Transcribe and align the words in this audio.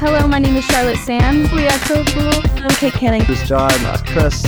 Hello, 0.00 0.26
my 0.28 0.38
name 0.38 0.56
is 0.56 0.64
Charlotte 0.66 0.96
Sands. 0.98 1.50
We 1.52 1.66
are 1.66 1.78
so 1.86 2.04
cool. 2.04 2.32
I'm 2.62 2.70
Kate 2.76 2.92
Canning. 2.92 3.24
This 3.24 3.42
is 3.42 3.48
John, 3.48 3.68
that's 3.82 4.02
Chris. 4.02 4.42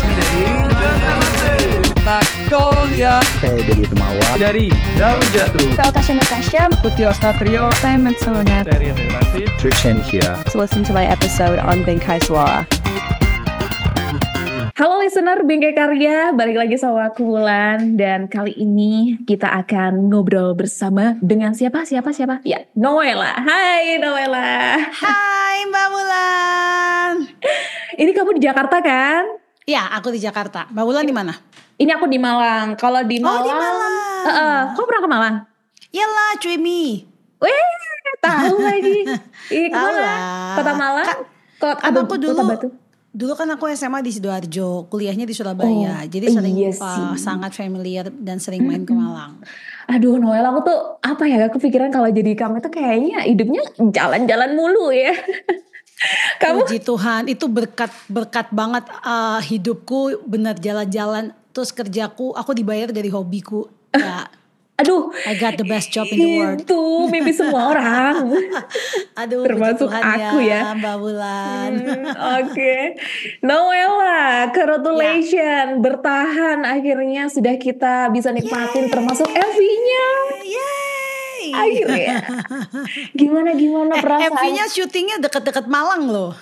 Victoria 2.00 3.20
Saya 3.38 3.60
dari 3.62 3.84
Temawa. 3.86 4.28
dari 4.38 4.66
Daun 4.98 5.22
Jatuh 5.30 5.68
Saya 5.78 5.90
Tasha 5.94 6.14
Natasha. 6.18 6.62
Putih 6.82 7.06
Ostatrio 7.10 7.70
Simon 7.82 8.14
Solonet. 8.18 8.66
dari 8.66 8.90
Relasi 8.94 9.46
Trishan 9.58 9.98
here. 10.02 10.34
To 10.50 10.58
listen 10.58 10.82
to 10.86 10.92
my 10.94 11.06
episode 11.06 11.58
on 11.58 11.82
Bengkai 11.86 12.18
Suara. 12.22 12.79
Halo 14.80 14.96
listener 15.04 15.44
Bingkai 15.44 15.76
Karya, 15.76 16.32
balik 16.32 16.56
lagi 16.56 16.80
sama 16.80 17.12
aku 17.12 17.20
Wulan 17.36 18.00
dan 18.00 18.32
kali 18.32 18.56
ini 18.56 19.12
kita 19.28 19.44
akan 19.44 20.08
ngobrol 20.08 20.56
bersama 20.56 21.20
dengan 21.20 21.52
siapa 21.52 21.84
siapa 21.84 22.16
siapa? 22.16 22.40
Ya, 22.48 22.64
Noella. 22.72 23.44
Hai 23.44 24.00
Noella. 24.00 24.80
Hai 24.80 25.68
Mbak 25.68 25.86
Wulan. 25.92 27.12
Ini 28.00 28.08
kamu 28.16 28.40
di 28.40 28.48
Jakarta 28.48 28.80
kan? 28.80 29.28
Ya, 29.68 29.84
aku 29.92 30.16
di 30.16 30.20
Jakarta. 30.24 30.64
Mbak 30.72 30.84
Wulan 30.88 31.04
di 31.04 31.12
mana? 31.12 31.36
Ini 31.76 32.00
aku 32.00 32.08
di 32.08 32.16
Malang. 32.16 32.72
Kalau 32.80 33.04
di 33.04 33.20
Oh, 33.20 33.28
Malang, 33.28 33.44
di 33.44 33.52
Malang. 33.52 33.94
Eh, 34.00 34.30
eh, 34.32 34.60
kamu 34.72 34.86
pernah 34.88 35.02
ke 35.04 35.10
Malang? 35.12 35.36
Yalah, 35.92 36.30
cuy 36.40 36.56
mi. 36.56 37.04
Weh, 37.36 37.68
tahu 38.24 38.56
lagi. 38.64 39.04
Ih, 39.60 39.68
ke 39.68 39.76
mana? 39.76 40.08
Kota 40.56 40.72
Malang? 40.72 41.08
Kota, 41.60 41.84
aku 41.84 42.16
dulu 42.16 42.32
Kota 42.32 42.44
Batu. 42.48 42.68
Dulu 43.10 43.34
kan 43.34 43.50
aku 43.50 43.66
SMA 43.74 44.06
di 44.06 44.14
Sidoarjo, 44.14 44.86
kuliahnya 44.86 45.26
di 45.26 45.34
Surabaya. 45.34 45.98
Oh, 45.98 46.06
jadi 46.06 46.30
sering 46.30 46.54
iya 46.54 46.70
uh, 46.78 47.18
sangat 47.18 47.58
familiar 47.58 48.06
dan 48.06 48.38
sering 48.38 48.62
main 48.62 48.86
ke 48.86 48.94
Malang. 48.94 49.42
Aduh 49.90 50.14
Noella 50.22 50.54
aku 50.54 50.70
tuh 50.70 50.78
apa 51.02 51.26
ya 51.26 51.50
kepikiran 51.50 51.90
kalau 51.90 52.06
jadi 52.06 52.38
kamu 52.38 52.62
tuh 52.62 52.70
kayaknya 52.70 53.26
hidupnya 53.26 53.66
jalan-jalan 53.90 54.54
mulu 54.54 54.94
ya. 54.94 55.10
kamu 56.42 56.64
Puji 56.64 56.78
Tuhan, 56.86 57.22
itu 57.26 57.50
berkat 57.50 57.90
berkat 58.06 58.46
banget 58.54 58.86
uh, 59.02 59.42
hidupku 59.42 60.22
benar 60.30 60.54
jalan-jalan 60.56 61.34
terus 61.50 61.74
kerjaku 61.74 62.30
aku 62.38 62.54
dibayar 62.54 62.94
dari 62.94 63.10
hobiku. 63.10 63.66
Ya, 63.90 64.30
aduh 64.80 65.12
I 65.22 65.34
got 65.34 65.54
the 65.54 65.64
best 65.64 65.90
job 65.90 66.06
in 66.06 66.16
the 66.16 66.30
world. 66.38 66.58
itu 66.58 66.80
mimpi 67.06 67.30
semua 67.30 67.70
orang. 67.70 68.14
Aduh, 69.20 69.44
Termasuk 69.44 69.86
Tuhan 69.86 70.00
aku 70.00 70.36
ya. 70.40 70.72
Mbak 70.72 70.96
Wulan. 70.96 71.72
Hmm, 71.76 72.04
Oke, 72.40 72.96
Noella, 73.40 74.48
congratulations 74.48 75.78
bertahan 75.78 76.64
akhirnya 76.64 77.26
sudah 77.26 77.54
kita 77.54 78.08
bisa 78.08 78.30
nikmatin 78.30 78.88
termasuk 78.88 79.28
MV-nya 79.28 80.08
Yeay. 80.40 81.44
akhirnya. 81.52 82.16
Gimana 83.12 83.52
gimana 83.52 83.92
Eh, 83.92 84.00
perasaan? 84.00 84.32
MV-nya 84.32 84.64
syutingnya 84.66 85.16
deket-deket 85.20 85.66
Malang 85.66 86.06
loh. 86.06 86.32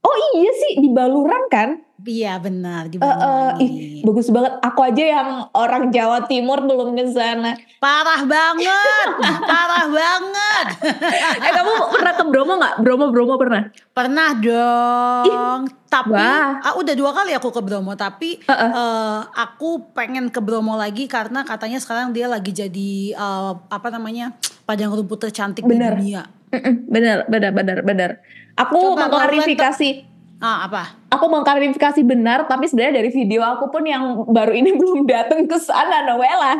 Oh 0.00 0.16
iya 0.34 0.50
sih 0.54 0.72
di 0.78 0.88
Baluran 0.88 1.44
kan? 1.48 1.80
Iya 2.04 2.36
benar 2.36 2.92
di 2.92 3.00
eh, 3.00 3.00
Banyuwangi. 3.00 3.64
ih, 3.64 3.72
bagus 4.04 4.28
banget. 4.28 4.60
Aku 4.60 4.80
aja 4.84 5.04
yang 5.08 5.28
orang 5.56 5.88
Jawa 5.88 6.28
Timur 6.28 6.60
belum 6.60 6.92
ke 6.92 7.08
sana. 7.08 7.56
Parah 7.80 8.28
banget, 8.28 9.08
parah 9.50 9.88
banget. 9.88 10.66
eh 11.40 11.52
kamu 11.52 11.72
pernah 11.88 12.12
ke 12.12 12.24
Bromo 12.28 12.52
nggak? 12.60 12.74
Bromo 12.84 13.04
Bromo 13.08 13.34
pernah? 13.40 13.72
Pernah 13.96 14.36
dong. 14.36 15.60
Tapi 15.88 16.12
wah. 16.12 16.60
ah, 16.60 16.74
udah 16.76 16.92
dua 16.92 17.16
kali 17.16 17.32
aku 17.32 17.48
ke 17.48 17.64
Bromo. 17.64 17.96
Tapi 17.96 18.44
Uh-uh. 18.44 18.70
eh, 18.76 19.18
aku 19.40 19.96
pengen 19.96 20.28
ke 20.28 20.44
Bromo 20.44 20.76
lagi 20.76 21.08
karena 21.08 21.40
katanya 21.40 21.80
sekarang 21.80 22.12
dia 22.12 22.28
lagi 22.28 22.52
jadi 22.52 23.16
eh, 23.16 23.52
apa 23.72 23.88
namanya 23.88 24.36
padang 24.68 24.92
rumput 24.92 25.24
tercantik 25.24 25.64
Bener. 25.64 25.96
di 25.96 26.12
dunia. 26.12 26.22
Bener, 26.86 27.24
bener, 27.26 27.50
bener, 27.50 27.78
bener. 27.80 28.10
Aku 28.54 28.94
Coba 28.94 29.10
mengklarifikasi, 29.10 30.13
Ah 30.38 30.66
apa? 30.66 31.04
aku 31.14 31.30
mengklarifikasi 31.30 32.02
benar, 32.02 32.44
tapi 32.44 32.66
sebenarnya 32.66 32.98
dari 32.98 33.08
video 33.08 33.40
aku 33.40 33.70
pun 33.70 33.86
yang 33.86 34.02
baru 34.26 34.50
ini 34.50 34.74
belum 34.80 35.06
datang 35.06 35.46
ke 35.46 35.56
sana, 35.56 36.02
Noella. 36.04 36.58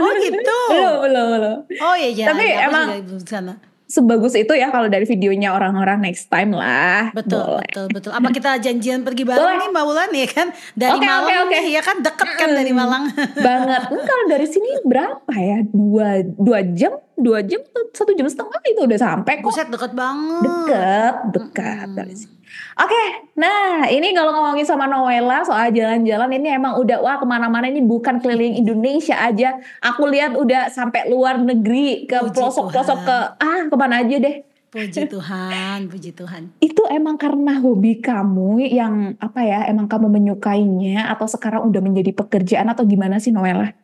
Oh 0.00 0.12
gitu. 0.16 0.58
belum, 0.72 0.94
belum, 1.04 1.26
belum. 1.36 1.56
Oh 1.78 1.94
iya 1.94 2.08
iya. 2.10 2.24
Tapi 2.26 2.44
aku 2.48 2.64
emang- 2.66 2.88
sana. 3.22 3.54
Sebagus 3.84 4.38
itu 4.38 4.54
ya 4.54 4.70
kalau 4.70 4.86
dari 4.86 5.02
videonya 5.02 5.50
orang-orang 5.50 5.98
next 5.98 6.30
time 6.30 6.54
lah. 6.54 7.10
Betul, 7.10 7.42
Boleh. 7.42 7.66
betul, 7.66 7.86
betul. 7.90 8.10
Apa 8.14 8.30
kita 8.30 8.62
janjian 8.62 9.02
pergi 9.02 9.26
bareng 9.26 9.42
Boleh. 9.42 9.58
nih 9.58 9.68
Mbak 9.68 9.82
Wulan 9.82 10.10
ya 10.14 10.28
kan? 10.30 10.48
Dari 10.78 10.94
Oke, 10.94 11.02
Malang 11.02 11.26
oke, 11.26 11.34
oke. 11.42 11.58
nih, 11.58 11.72
ya 11.74 11.82
kan 11.82 11.96
deket 11.98 12.30
kan 12.38 12.50
dari 12.54 12.70
Malang. 12.70 13.10
banget. 13.50 13.82
Hmm, 13.90 14.04
kalau 14.06 14.24
dari 14.30 14.46
sini 14.46 14.70
berapa 14.86 15.32
ya? 15.34 15.66
Dua, 15.66 16.06
dua 16.22 16.58
jam, 16.70 17.02
dua 17.18 17.42
jam, 17.42 17.66
satu 17.90 18.14
jam 18.14 18.30
setengah 18.30 18.62
itu 18.62 18.80
udah 18.86 18.98
sampai 19.02 19.42
kok. 19.42 19.50
Buset 19.50 19.66
deket 19.66 19.90
banget. 19.90 20.42
Deket, 20.46 21.14
dekat 21.34 21.88
dari 21.90 22.14
sini. 22.14 22.34
Oke, 22.78 23.02
nah 23.36 23.86
ini 23.90 24.14
kalau 24.14 24.34
ngomongin 24.34 24.66
sama 24.66 24.88
Noella 24.88 25.44
soal 25.44 25.70
jalan-jalan 25.70 26.30
ini 26.34 26.54
emang 26.54 26.78
udah 26.78 26.98
wah 27.02 27.16
ke 27.20 27.26
mana-mana 27.26 27.68
ini 27.68 27.82
bukan 27.84 28.18
keliling 28.18 28.58
Indonesia 28.58 29.18
aja. 29.18 29.58
Aku 29.82 30.08
lihat 30.08 30.34
udah 30.34 30.70
sampai 30.70 31.10
luar 31.10 31.38
negeri 31.38 32.06
ke 32.08 32.18
pelosok-pelosok 32.30 32.98
ke 33.04 33.16
ah 33.38 33.60
ke 33.68 33.74
mana 33.76 34.02
aja 34.02 34.16
deh. 34.18 34.36
Puji 34.70 35.10
Tuhan, 35.10 35.90
puji 35.90 36.14
Tuhan. 36.14 36.54
Itu 36.62 36.86
emang 36.86 37.18
karena 37.18 37.58
hobi 37.58 37.98
kamu 37.98 38.70
yang 38.70 39.18
apa 39.18 39.42
ya? 39.42 39.66
Emang 39.66 39.90
kamu 39.90 40.06
menyukainya 40.06 41.10
atau 41.10 41.26
sekarang 41.26 41.66
udah 41.66 41.82
menjadi 41.82 42.14
pekerjaan 42.14 42.70
atau 42.70 42.86
gimana 42.86 43.18
sih 43.18 43.34
Noella? 43.34 43.74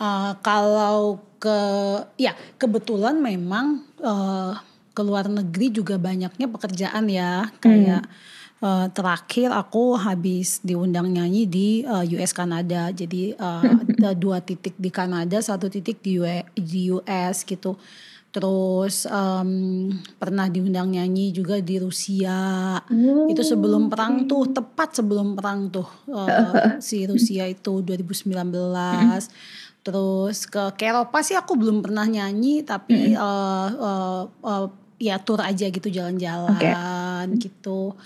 Eh, 0.00 0.32
kalau 0.40 1.24
ke, 1.40 1.60
ya 2.20 2.36
kebetulan 2.60 3.16
memang 3.16 3.84
eh, 4.00 4.52
ke 4.90 5.02
luar 5.02 5.30
negeri 5.30 5.70
juga 5.70 5.96
banyaknya 5.96 6.46
pekerjaan 6.50 7.06
ya. 7.06 7.48
Kayak 7.62 8.06
eh, 8.60 8.86
terakhir 8.92 9.48
aku 9.54 9.96
habis 9.96 10.60
diundang 10.60 11.10
nyanyi 11.10 11.44
di 11.46 11.68
eh, 11.82 12.04
US 12.18 12.32
Kanada. 12.34 12.90
Jadi 12.90 13.34
ada 13.40 14.16
dua 14.16 14.40
titik 14.40 14.74
di 14.76 14.88
Kanada, 14.88 15.38
satu 15.38 15.68
titik 15.68 16.02
di, 16.02 16.18
UE 16.18 16.44
di 16.56 16.90
US 16.92 17.44
gitu. 17.46 17.76
Terus 18.30 19.10
em, 19.10 19.90
pernah 20.14 20.46
diundang 20.46 20.86
nyanyi 20.86 21.34
juga 21.34 21.58
di 21.58 21.82
Rusia. 21.82 22.78
Itu 23.26 23.42
sebelum 23.42 23.90
perang 23.90 24.30
tuh, 24.30 24.54
tepat 24.54 25.02
sebelum 25.02 25.34
perang 25.34 25.66
tuh 25.66 25.86
eh, 26.14 26.78
si 26.86 27.02
Rusia 27.10 27.50
itu 27.50 27.82
2019. 27.82 28.30
Terus 29.80 30.44
ke 30.44 30.76
ke 30.76 30.84
Eropa 30.88 31.24
sih 31.24 31.36
aku 31.36 31.56
belum 31.56 31.80
pernah 31.80 32.04
nyanyi, 32.04 32.62
tapi 32.64 33.16
eh, 33.16 33.68
eh, 33.70 34.22
eh, 34.28 34.66
ya 35.00 35.16
tour 35.16 35.40
aja 35.40 35.66
gitu 35.72 35.88
jalan-jalan 35.88 37.26
gitu. 37.40 37.96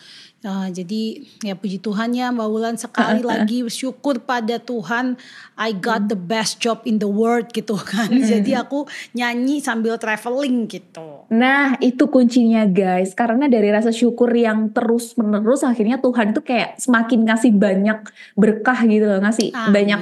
Nah, 0.44 0.68
jadi 0.68 1.24
ya 1.40 1.56
puji 1.56 1.80
Tuhan 1.80 2.12
ya 2.12 2.28
Mbak 2.28 2.48
Wulan 2.52 2.76
sekali 2.76 3.24
lagi 3.32 3.64
syukur 3.64 4.20
pada 4.20 4.60
Tuhan 4.60 5.16
I 5.56 5.72
got 5.72 6.12
the 6.12 6.20
best 6.20 6.60
job 6.60 6.84
in 6.84 7.00
the 7.00 7.08
world 7.08 7.48
gitu 7.48 7.80
kan. 7.80 8.12
Jadi 8.12 8.52
aku 8.52 8.84
nyanyi 9.16 9.64
sambil 9.64 9.96
traveling 9.96 10.68
gitu. 10.68 11.24
Nah 11.32 11.80
itu 11.80 12.04
kuncinya 12.12 12.68
guys 12.68 13.16
Karena 13.16 13.48
dari 13.48 13.72
rasa 13.72 13.88
syukur 13.88 14.28
yang 14.36 14.68
terus 14.76 15.16
menerus 15.16 15.64
Akhirnya 15.64 15.96
Tuhan 15.96 16.36
itu 16.36 16.44
kayak 16.44 16.76
semakin 16.76 17.24
ngasih 17.24 17.52
banyak 17.56 17.98
berkah 18.36 18.78
gitu 18.84 19.08
loh 19.08 19.24
Ngasih 19.24 19.48
banyak 19.72 20.00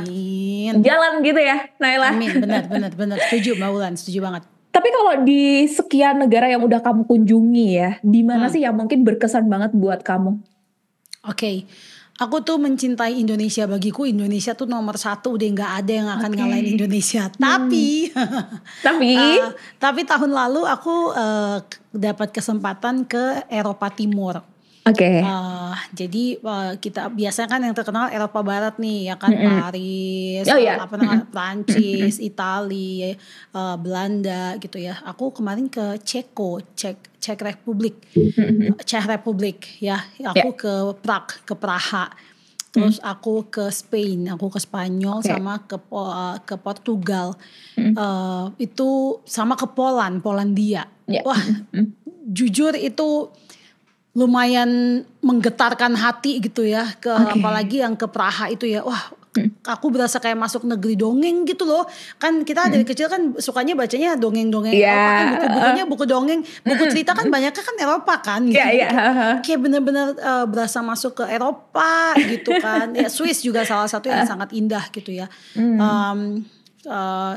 Amin. 0.73 0.83
jalan 0.83 1.13
gitu 1.21 1.41
ya 1.41 1.57
Naila 1.77 2.07
Amin, 2.11 2.33
benar 2.39 2.65
benar 2.67 2.93
benar 2.93 3.19
setuju 3.29 3.55
Mbak 3.55 3.71
Wulan, 3.71 3.95
setuju 3.95 4.19
banget. 4.21 4.43
Tapi 4.69 4.89
kalau 4.89 5.21
di 5.21 5.43
sekian 5.65 6.17
negara 6.19 6.49
yang 6.49 6.61
udah 6.61 6.81
kamu 6.81 7.05
kunjungi 7.05 7.67
ya 7.73 7.91
di 8.01 8.21
mana 8.21 8.47
Hmm. 8.47 8.53
sih 8.53 8.61
yang 8.61 8.73
mungkin 8.73 9.05
berkesan 9.05 9.45
banget 9.45 9.71
buat 9.73 10.01
kamu? 10.01 10.41
Oke, 11.23 11.69
aku 12.17 12.37
tuh 12.41 12.57
mencintai 12.57 13.15
Indonesia. 13.15 13.63
Bagiku 13.65 14.03
Indonesia 14.03 14.53
tuh 14.53 14.65
nomor 14.65 14.97
satu, 14.97 15.37
udah 15.37 15.47
nggak 15.47 15.73
ada 15.79 15.93
yang 15.93 16.09
akan 16.11 16.31
Oke. 16.31 16.39
ngalahin 16.41 16.69
Indonesia. 16.73 17.29
Tapi, 17.31 18.11
Tapi 18.87 19.13
eh, 19.39 19.53
tapi 19.77 20.03
tahun 20.03 20.33
lalu 20.33 20.65
aku 20.65 20.95
eh, 21.13 21.59
dapat 21.93 22.33
kesempatan 22.33 23.05
ke 23.05 23.47
Eropa 23.47 23.87
Timur. 23.87 24.41
Oke 24.83 25.23
Eh, 25.23 25.75
jadi 25.95 26.25
eh, 26.43 26.73
kita 26.83 27.07
biasanya 27.15 27.49
kan 27.49 27.61
yang 27.63 27.71
terkenal 27.71 28.11
Eropa 28.11 28.43
Barat 28.43 28.83
nih, 28.83 29.09
ya 29.09 29.15
kan 29.15 29.31
Paris, 29.31 30.43
Oh, 30.51 30.59
iya. 30.59 30.83
apa 30.83 30.99
namanya 30.99 31.23
Prancis, 31.31 32.19
Italia, 32.19 33.15
eh, 33.15 33.77
Belanda 33.79 34.59
gitu 34.59 34.83
ya. 34.83 34.99
Aku 35.07 35.31
kemarin 35.31 35.71
ke 35.71 36.03
Ceko, 36.03 36.59
Cek 36.75 37.15
Cek 37.23 37.39
Republik, 37.47 38.03
Czech 38.83 39.07
Republik 39.07 39.79
ya. 39.79 40.03
Aku 40.35 40.59
ke 40.59 40.99
Prague, 40.99 41.47
ke 41.47 41.55
Praha. 41.55 42.11
Terus 42.73 42.97
aku 43.05 43.53
ke 43.53 43.69
Spain, 43.69 44.33
aku 44.33 44.49
ke 44.49 44.57
Spanyol 44.57 45.21
Oke. 45.21 45.29
sama 45.31 45.63
ke 45.63 45.79
eh, 45.79 46.37
ke 46.43 46.55
Portugal. 46.59 47.39
Eh, 47.79 48.45
itu 48.59 49.23
sama 49.23 49.55
ke 49.55 49.71
Poland, 49.71 50.19
Polandia. 50.19 50.91
Ya. 51.07 51.23
Wah, 51.23 51.39
jujur 52.27 52.75
itu 52.75 53.31
lumayan 54.13 55.03
menggetarkan 55.25 55.97
hati 55.97 56.37
gitu 56.45 56.69
ya 56.69 56.85
ke 57.01 57.09
Oke. 57.09 57.33
apalagi 57.41 57.77
yang 57.81 57.97
ke 57.97 58.05
Praha 58.05 58.53
itu 58.53 58.69
ya 58.69 58.85
wah 58.85 59.09
aku 59.65 59.89
berasa 59.89 60.21
kayak 60.21 60.37
masuk 60.37 60.69
negeri 60.69 60.93
dongeng 60.93 61.49
gitu 61.49 61.65
loh. 61.65 61.89
Kan 62.21 62.45
kita 62.45 62.69
dari 62.69 62.85
kecil 62.85 63.09
kan 63.09 63.33
sukanya 63.41 63.73
bacanya 63.73 64.13
dongeng-dongeng 64.21 64.77
Iya. 64.77 64.93
Eropa 64.93 65.09
kan 65.17 65.27
buku-bukunya 65.33 65.85
buku 65.89 66.05
dongeng, 66.05 66.41
buku 66.69 66.85
cerita 66.93 67.17
kan 67.17 67.27
banyaknya 67.33 67.63
kan 67.65 67.77
Eropa 67.81 68.15
kan 68.21 68.41
gitu. 68.45 68.61
Iya, 68.61 68.69
iya. 68.69 68.89
Kayak 69.41 69.61
bener-bener 69.65 70.13
eh, 70.21 70.45
berasa 70.45 70.85
masuk 70.85 71.25
ke 71.25 71.25
Eropa 71.33 72.13
gitu 72.21 72.53
kan. 72.61 72.93
ya 72.93 73.09
Swiss 73.09 73.41
juga 73.41 73.65
salah 73.65 73.89
satu 73.89 74.13
yang 74.13 74.29
sangat 74.29 74.53
indah 74.53 74.85
gitu 74.93 75.17
ya. 75.17 75.27
Em, 75.57 76.45
eh, 76.85 77.35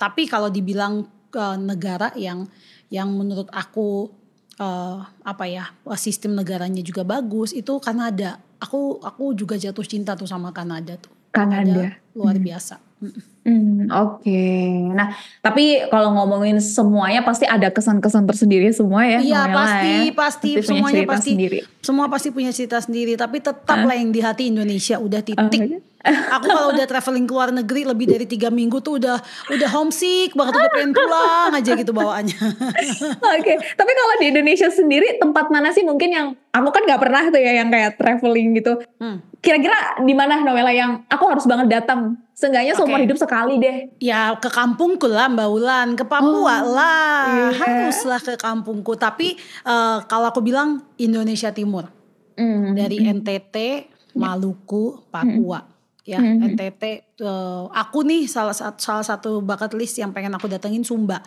tapi 0.00 0.24
kalau 0.24 0.48
dibilang 0.48 1.04
eh, 1.36 1.56
negara 1.60 2.08
yang 2.16 2.48
yang 2.88 3.12
menurut 3.12 3.52
aku 3.52 4.08
eh, 4.58 4.96
apa 5.22 5.44
ya 5.46 5.70
sistem 5.96 6.34
negaranya 6.34 6.82
juga 6.82 7.06
bagus 7.06 7.54
itu 7.54 7.78
Kanada. 7.80 8.42
Aku 8.58 8.98
aku 8.98 9.32
juga 9.38 9.54
jatuh 9.54 9.86
cinta 9.86 10.18
tuh 10.18 10.26
sama 10.26 10.50
Kanada 10.50 10.98
tuh. 10.98 11.14
Kanada. 11.30 11.94
luar 12.18 12.34
biasa. 12.42 12.82
Mm-mm. 12.98 13.22
Hmm, 13.48 13.88
oke. 13.88 14.44
Nah, 14.92 15.16
tapi 15.40 15.80
kalau 15.88 16.12
ngomongin 16.20 16.60
semuanya 16.60 17.24
pasti 17.24 17.48
ada 17.48 17.72
kesan-kesan 17.72 18.28
tersendiri 18.28 18.68
semua 18.76 19.08
ya. 19.08 19.24
Iya 19.24 19.48
Noella 19.48 19.56
pasti 19.56 19.92
ya. 19.96 20.12
pasti 20.12 20.50
punya 20.52 20.68
semuanya 20.68 20.92
cerita 20.92 21.12
pasti 21.16 21.30
sendiri. 21.32 21.58
semua 21.80 22.06
pasti 22.12 22.28
punya 22.28 22.52
cerita 22.52 22.78
sendiri 22.84 23.12
tapi 23.16 23.40
tetap 23.40 23.78
lah 23.88 23.96
yang 23.96 24.12
di 24.12 24.20
hati 24.20 24.52
Indonesia 24.52 25.00
udah 25.00 25.20
titik. 25.24 25.60
iya. 25.64 25.80
Aku 26.08 26.46
kalau 26.46 26.70
udah 26.76 26.86
traveling 26.86 27.26
ke 27.26 27.32
luar 27.34 27.50
negeri 27.50 27.82
lebih 27.82 28.06
dari 28.06 28.22
tiga 28.28 28.54
minggu 28.54 28.78
tuh 28.78 29.02
udah 29.02 29.18
udah 29.50 29.68
homesick 29.74 30.30
banget 30.30 30.54
udah 30.54 30.70
pengen 30.70 30.92
pulang 30.94 31.52
aja 31.52 31.72
gitu 31.74 31.90
bawaannya. 31.90 32.38
Oke, 33.34 33.52
tapi 33.74 33.92
kalau 33.96 34.14
di 34.22 34.26
Indonesia 34.30 34.70
sendiri 34.70 35.18
tempat 35.18 35.50
mana 35.50 35.74
sih 35.74 35.82
mungkin 35.82 36.10
yang 36.12 36.26
aku 36.54 36.68
kan 36.70 36.86
nggak 36.86 37.00
pernah 37.02 37.22
tuh 37.32 37.40
ya 37.42 37.64
yang 37.64 37.68
kayak 37.72 37.98
traveling 37.98 38.54
gitu. 38.60 38.78
Hmm. 39.02 39.24
Kira-kira 39.42 39.98
di 40.06 40.14
mana 40.14 40.38
Noella 40.38 40.70
yang 40.70 41.02
aku 41.10 41.24
harus 41.34 41.44
banget 41.50 41.82
datang? 41.82 42.14
Seenggaknya 42.38 42.70
seumur 42.70 43.02
Oke. 43.02 43.10
hidup 43.10 43.18
sekali 43.18 43.58
deh. 43.58 43.98
Ya 43.98 44.30
ke 44.38 44.46
kampungku 44.46 45.10
lah 45.10 45.26
Mbak 45.26 45.48
Ulan, 45.50 45.88
ke 45.98 46.06
Papua 46.06 46.62
Oh, 46.62 46.70
lah, 46.70 47.26
iya. 47.26 47.46
haruslah 47.50 48.22
ke 48.22 48.38
kampungku. 48.38 48.94
Tapi 48.94 49.34
eh, 49.66 49.98
kalau 50.06 50.30
aku 50.30 50.38
bilang 50.38 50.86
Indonesia 50.96 51.50
Timur 51.50 51.90
Hmm. 52.38 52.78
dari 52.78 53.02
NTT, 53.02 53.56
Maluku, 54.14 55.02
Papua. 55.10 55.66
Ya 56.06 56.22
Hmm. 56.22 56.46
NTT. 56.46 56.82
eh, 57.18 57.62
aku 57.74 58.06
nih 58.06 58.30
salah 58.30 58.54
satu 58.54 58.78
salah 58.78 59.02
satu 59.02 59.42
bucket 59.42 59.74
list 59.74 59.98
yang 59.98 60.14
pengen 60.14 60.30
aku 60.30 60.46
datengin 60.46 60.86
Sumba. 60.86 61.18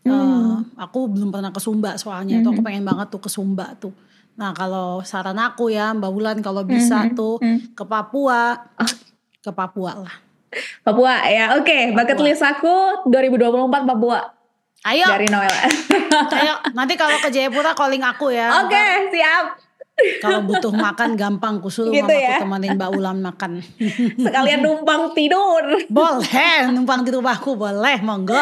Eh, 0.00 0.08
Hmm. 0.08 0.64
aku 0.74 1.12
belum 1.12 1.28
pernah 1.28 1.52
ke 1.52 1.60
Sumba 1.60 1.96
soalnya 1.96 2.40
tuh 2.40 2.52
aku 2.52 2.64
pengen 2.64 2.88
banget 2.88 3.12
tuh 3.12 3.20
ke 3.20 3.28
Sumba 3.28 3.76
tuh. 3.76 3.92
Nah 4.34 4.50
kalau 4.50 5.04
saran 5.04 5.36
aku 5.36 5.68
ya 5.68 5.92
Mbak 5.92 6.08
Ulan 6.10 6.38
kalau 6.40 6.64
bisa 6.64 7.04
tuh 7.12 7.36
hmm. 7.36 7.76
ke 7.76 7.84
Papua, 7.84 8.64
ke 9.38 9.52
Papua 9.52 9.92
lah. 10.00 10.16
Papua 10.82 11.24
ya. 11.26 11.56
Oke, 11.58 11.92
bucket 11.92 12.16
Papua. 12.16 12.26
list 12.28 12.42
aku 12.44 12.74
2024 13.08 13.88
Papua 13.88 14.20
Ayo. 14.84 15.06
dari 15.08 15.26
Noella. 15.32 15.62
Ayo, 16.36 16.54
nanti 16.76 16.94
kalau 16.94 17.16
ke 17.18 17.32
Jayapura 17.32 17.72
calling 17.72 18.04
aku 18.04 18.30
ya. 18.30 18.62
Oke, 18.64 18.84
siap. 19.10 19.63
Kalau 19.94 20.42
butuh 20.42 20.74
makan 20.74 21.14
gampang 21.14 21.62
kusuruh 21.62 21.94
Gitu 21.94 22.02
mamaku 22.02 22.26
ya. 22.26 22.42
temenin 22.42 22.74
Mbak 22.74 22.90
Ulan 22.98 23.18
makan. 23.22 23.62
Sekalian 24.26 24.58
numpang 24.58 25.14
tidur. 25.14 25.62
boleh, 25.86 26.66
numpang 26.74 27.06
di 27.06 27.14
rumahku 27.14 27.54
boleh, 27.54 28.02
monggo. 28.02 28.34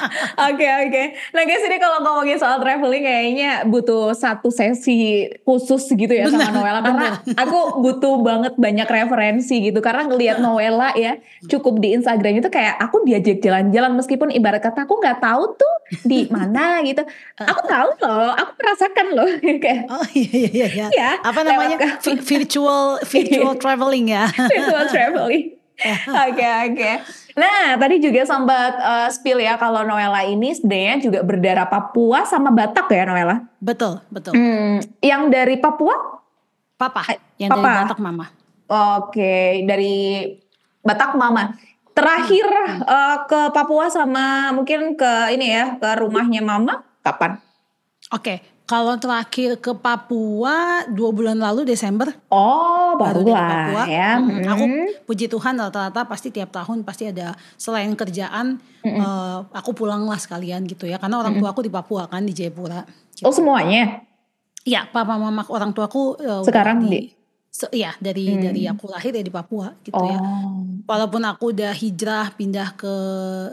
Oke 0.48 0.66
oke. 0.68 1.02
Nah 1.32 1.42
guys 1.48 1.64
ini 1.64 1.76
kalau 1.80 2.04
ngomongin 2.04 2.36
soal 2.36 2.60
traveling 2.60 3.02
kayaknya 3.02 3.64
butuh 3.64 4.12
satu 4.12 4.52
sesi 4.52 5.26
khusus 5.42 5.88
gitu 5.88 6.12
ya 6.12 6.28
sama 6.28 6.52
Noella 6.52 6.80
karena 6.84 7.08
aku 7.42 7.80
butuh 7.80 8.20
banget 8.20 8.54
banyak 8.60 8.86
referensi 8.86 9.64
gitu 9.64 9.80
karena 9.80 10.04
ngelihat 10.06 10.38
Noella 10.38 10.92
ya 10.94 11.16
cukup 11.48 11.80
di 11.80 11.96
Instagram 11.96 12.38
itu 12.38 12.52
kayak 12.52 12.76
aku 12.78 13.02
diajak 13.08 13.40
jalan-jalan 13.40 13.96
meskipun 13.96 14.28
ibarat 14.30 14.60
kata 14.60 14.84
aku 14.84 15.00
nggak 15.00 15.18
tahu 15.24 15.56
tuh 15.56 15.74
di 16.04 16.28
mana 16.28 16.84
gitu. 16.84 17.00
Aku 17.40 17.60
tahu 17.64 17.90
loh, 18.04 18.32
aku 18.36 18.50
merasakan 18.60 19.06
loh 19.16 19.28
kayak 19.40 19.82
Oh 19.88 20.04
iya 20.12 20.38
iya 20.52 20.66
iya. 20.68 20.86
Iya. 20.98 21.10
Iya, 21.14 21.22
Apa 21.22 21.40
namanya? 21.40 21.76
virtual 22.18 22.98
virtual 23.02 23.54
traveling 23.62 24.10
ya. 24.10 24.26
virtual 24.28 24.84
traveling. 24.86 25.54
Oke 26.26 26.42
oke. 26.42 26.90
Nah 27.38 27.78
tadi 27.78 28.02
juga 28.02 28.26
sempat 28.26 28.74
uh, 28.76 29.06
spill 29.08 29.38
ya 29.38 29.54
kalau 29.54 29.86
Noella 29.86 30.26
ini 30.26 30.50
sebenarnya 30.50 30.98
juga 30.98 31.18
berdarah 31.22 31.70
Papua 31.70 32.26
sama 32.26 32.50
Batak 32.50 32.90
ya 32.90 33.06
Noella. 33.06 33.46
betul, 33.62 34.02
betul. 34.10 34.34
Hmm, 34.34 34.82
yang 34.98 35.30
dari 35.30 35.54
Papua? 35.54 36.18
Papa, 36.74 37.06
Eh, 37.06 37.18
yang 37.38 37.54
dari 37.54 37.62
Papa. 37.62 37.78
Batak 37.86 37.98
Mama. 37.98 38.26
Oke, 38.98 39.62
dari 39.62 40.26
Batak 40.82 41.14
Mama. 41.14 41.54
Terakhir 41.94 42.46
uh, 42.82 43.16
ke 43.24 43.40
Papua 43.50 43.86
sama 43.86 44.50
mungkin 44.50 44.94
ke 44.94 45.30
ini 45.30 45.54
ya 45.54 45.78
ke 45.78 45.94
rumahnya 45.94 46.42
Mama 46.42 46.82
kapan? 47.02 47.38
Oke, 48.10 48.42
kalau 48.68 48.94
terakhir 48.94 49.56
ke 49.56 49.72
Papua 49.72 50.54
dua 50.86 51.08
bulan 51.08 51.34
lalu 51.34 51.64
Desember 51.64 52.12
Oh 52.28 52.94
baru 52.94 53.24
lah 53.24 53.48
Papua. 53.64 53.82
ya. 53.88 54.10
Mm, 54.16 54.44
Aku 54.46 54.64
Hmm. 54.64 54.86
puji 55.02 55.24
Tuhan 55.26 55.56
rata-rata 55.56 56.04
pasti 56.04 56.28
tiap 56.28 56.52
tahun 56.52 56.84
pasti 56.84 57.08
ada 57.08 57.32
selain 57.56 57.88
kerjaan 57.92 58.60
eh, 58.84 59.38
aku 59.50 59.72
pulang 59.72 60.04
lah 60.04 60.16
sekalian 60.16 60.62
gitu 60.64 60.84
ya 60.84 60.96
karena 60.96 61.16
orang 61.16 61.34
tua 61.34 61.50
aku 61.50 61.60
di 61.60 61.72
Papua 61.72 62.06
kan 62.06 62.22
di 62.22 62.30
Jayapura. 62.30 62.84
Oh 63.20 63.32
semuanya? 63.32 64.04
Iya, 64.62 64.84
papa 64.86 65.16
mama 65.16 65.40
orang 65.48 65.72
tuaku 65.72 66.14
eh, 66.18 66.28
udah 66.28 66.44
Sekarang 66.44 66.84
di, 66.84 66.92
di? 66.92 67.00
iya 67.72 67.96
dari 67.96 68.36
dari 68.38 68.62
aku 68.64 68.86
lahir 68.86 69.10
ya 69.10 69.20
di 69.20 69.32
Papua 69.32 69.72
gitu 69.80 69.96
ya. 69.98 70.20
Oh. 70.20 70.60
Walaupun 70.84 71.24
aku 71.24 71.50
udah 71.50 71.72
hijrah 71.72 72.30
pindah 72.30 72.76
ke 72.76 72.94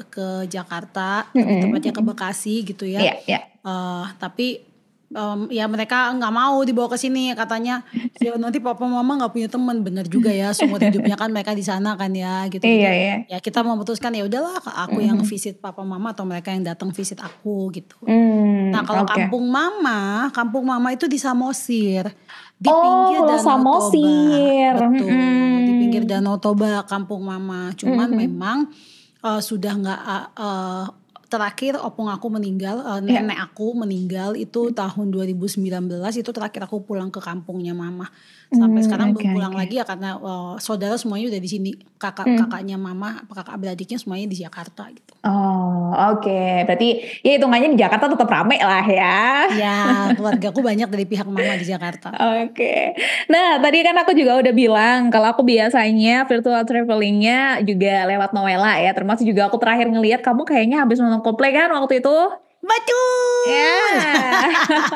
ke 0.09 0.25
Jakarta, 0.45 1.23
Mm-mm. 1.31 1.63
tepatnya 1.63 1.91
ke 1.91 2.01
Bekasi 2.01 2.56
gitu 2.63 2.83
ya. 2.83 3.00
Iya 3.01 3.13
iya. 3.25 3.39
Eh, 3.63 4.06
tapi 4.15 4.75
em, 5.07 5.40
ya 5.50 5.66
mereka 5.66 6.10
nggak 6.12 6.30
mau 6.30 6.57
dibawa 6.60 6.88
ke 6.88 6.98
sini 6.98 7.34
katanya 7.34 7.86
ya 8.16 8.34
nanti 8.36 8.57
papa 8.57 8.81
mama 8.81 9.16
nggak 9.16 9.31
punya 9.31 9.46
teman 9.46 9.80
bener 9.80 10.06
juga 10.06 10.30
ya 10.30 10.50
seumur 10.50 10.81
hidupnya 10.86 11.13
kan 11.13 11.30
mereka 11.30 11.52
di 11.52 11.62
sana 11.62 11.94
kan 11.94 12.10
ya 12.10 12.48
gitu 12.48 12.62
Iya 12.62 12.92
iya. 12.92 13.16
ya 13.28 13.38
kita 13.38 13.62
memutuskan 13.62 14.12
ya 14.12 14.24
udahlah 14.24 14.57
aku 14.57 15.00
yang 15.00 15.22
visit 15.22 15.57
papa 15.57 15.81
mama 15.81 16.12
atau 16.12 16.24
mereka 16.24 16.50
yang 16.50 16.63
datang 16.63 16.90
visit 16.90 17.18
aku 17.18 17.69
gitu 17.72 17.94
Hmm, 18.02 18.69
nah 18.69 18.81
kalau 18.81 19.04
oke. 19.04 19.12
kampung 19.12 19.46
mama 19.46 20.00
kampung 20.30 20.63
mama 20.63 20.90
itu 20.90 21.06
di 21.06 21.18
Samosir 21.18 22.10
di 22.56 22.68
Oh, 22.68 22.80
pinggir 22.80 23.19
danau 23.25 23.44
Samosir. 23.44 24.74
Toba 24.74 24.88
betul 24.90 25.07
Mm-mm. 25.07 25.60
di 25.60 25.72
pinggir 25.78 26.04
danau 26.04 26.36
Toba 26.38 26.81
kampung 26.84 27.22
mama 27.22 27.69
cuman 27.74 28.07
Mm-mm. 28.07 28.19
memang 28.22 28.57
eh, 29.22 29.42
sudah 29.42 29.74
nggak 29.75 30.00
eh, 30.02 30.25
eh, 30.38 30.86
terakhir 31.35 31.73
opung 31.79 32.07
aku 32.07 32.27
meninggal 32.31 32.75
Iya. 33.03 33.19
nenek 33.21 33.39
aku 33.45 33.75
meninggal 33.75 34.29
itu 34.35 34.61
tahun 34.71 35.07
2019 35.09 35.91
itu 36.15 36.31
terakhir 36.31 36.61
aku 36.63 36.77
pulang 36.81 37.11
ke 37.11 37.19
kampungnya 37.19 37.75
mama 37.75 38.07
sampai 38.49 38.80
Hmm, 38.80 38.85
sekarang 38.85 39.07
oke, 39.09 39.15
belum 39.15 39.27
pulang 39.35 39.54
oke. 39.54 39.59
lagi 39.59 39.75
ya 39.75 39.85
karena 39.85 40.09
eh, 40.15 40.54
saudara 40.59 40.95
semuanya 40.95 41.25
udah 41.30 41.42
di 41.42 41.49
sini 41.49 41.69
kakak 41.97 42.27
Hmm. 42.27 42.39
kakaknya 42.39 42.77
mama 42.77 43.09
kakak 43.27 43.57
beradiknya 43.57 43.97
semuanya 43.97 44.27
di 44.27 44.37
Jakarta 44.37 44.83
gitu 44.89 45.13
Oh 45.23 45.65
oke. 46.15 46.41
Berarti 46.67 46.89
ya 47.21 47.37
hitungannya 47.37 47.73
di 47.73 47.79
Jakarta 47.79 48.05
tetap 48.11 48.27
rame 48.27 48.57
lah 48.59 48.85
ya. 48.85 49.19
ya 49.53 49.77
keluargaku 50.17 50.59
banyak 50.59 50.89
dari 50.89 51.05
pihak 51.05 51.27
mama 51.27 51.55
di 51.57 51.65
Jakarta 51.67 52.09
Oke. 52.44 52.94
Nah, 53.31 53.59
tadi 53.61 53.77
kan 53.81 53.95
aku 53.99 54.11
juga 54.13 54.39
udah 54.39 54.53
bilang 54.53 55.13
kalau 55.13 55.31
aku 55.31 55.41
biasanya 55.44 56.25
virtual 56.25 56.61
travelingnya 56.65 57.61
juga 57.63 58.07
lewat 58.07 58.31
Noella 58.31 58.79
ya. 58.81 58.91
Termasuk 58.91 59.25
juga 59.27 59.47
aku 59.47 59.57
terakhir 59.61 59.91
ngelihat 59.91 60.21
kamu 60.25 60.44
kayaknya 60.44 60.83
habis 60.83 60.97
nonton 60.97 61.21
Coldplay 61.23 61.51
kan 61.53 61.71
waktu 61.71 61.99
itu. 62.03 62.17
Betul. 62.65 63.41
Ya. 63.53 63.77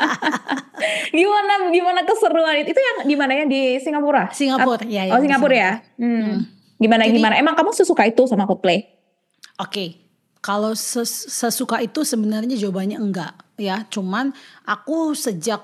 gimana 1.20 1.54
gimana 1.70 2.02
keseruan 2.02 2.56
itu? 2.66 2.74
Itu 2.74 2.82
yang 2.82 2.98
di 3.06 3.16
mana 3.16 3.32
ya 3.38 3.46
di 3.46 3.78
Singapura? 3.78 4.34
Singapura, 4.34 4.82
ya, 4.90 5.06
ya, 5.06 5.14
Oh, 5.14 5.22
Singapura 5.22 5.56
ya. 5.56 5.74
Hmm. 6.02 6.50
Gimana 6.80 7.06
Jadi- 7.06 7.20
gimana? 7.20 7.36
Emang 7.38 7.54
kamu 7.54 7.70
sesuka 7.76 8.08
itu 8.08 8.26
sama 8.26 8.48
Coldplay? 8.50 8.88
Oke, 9.60 10.09
kalau 10.40 10.72
ses- 10.76 11.28
sesuka 11.28 11.84
itu 11.84 12.08
sebenarnya 12.08 12.56
jawabannya 12.56 12.98
enggak 13.00 13.34
ya. 13.60 13.84
Cuman 13.92 14.32
aku 14.64 15.12
sejak 15.16 15.60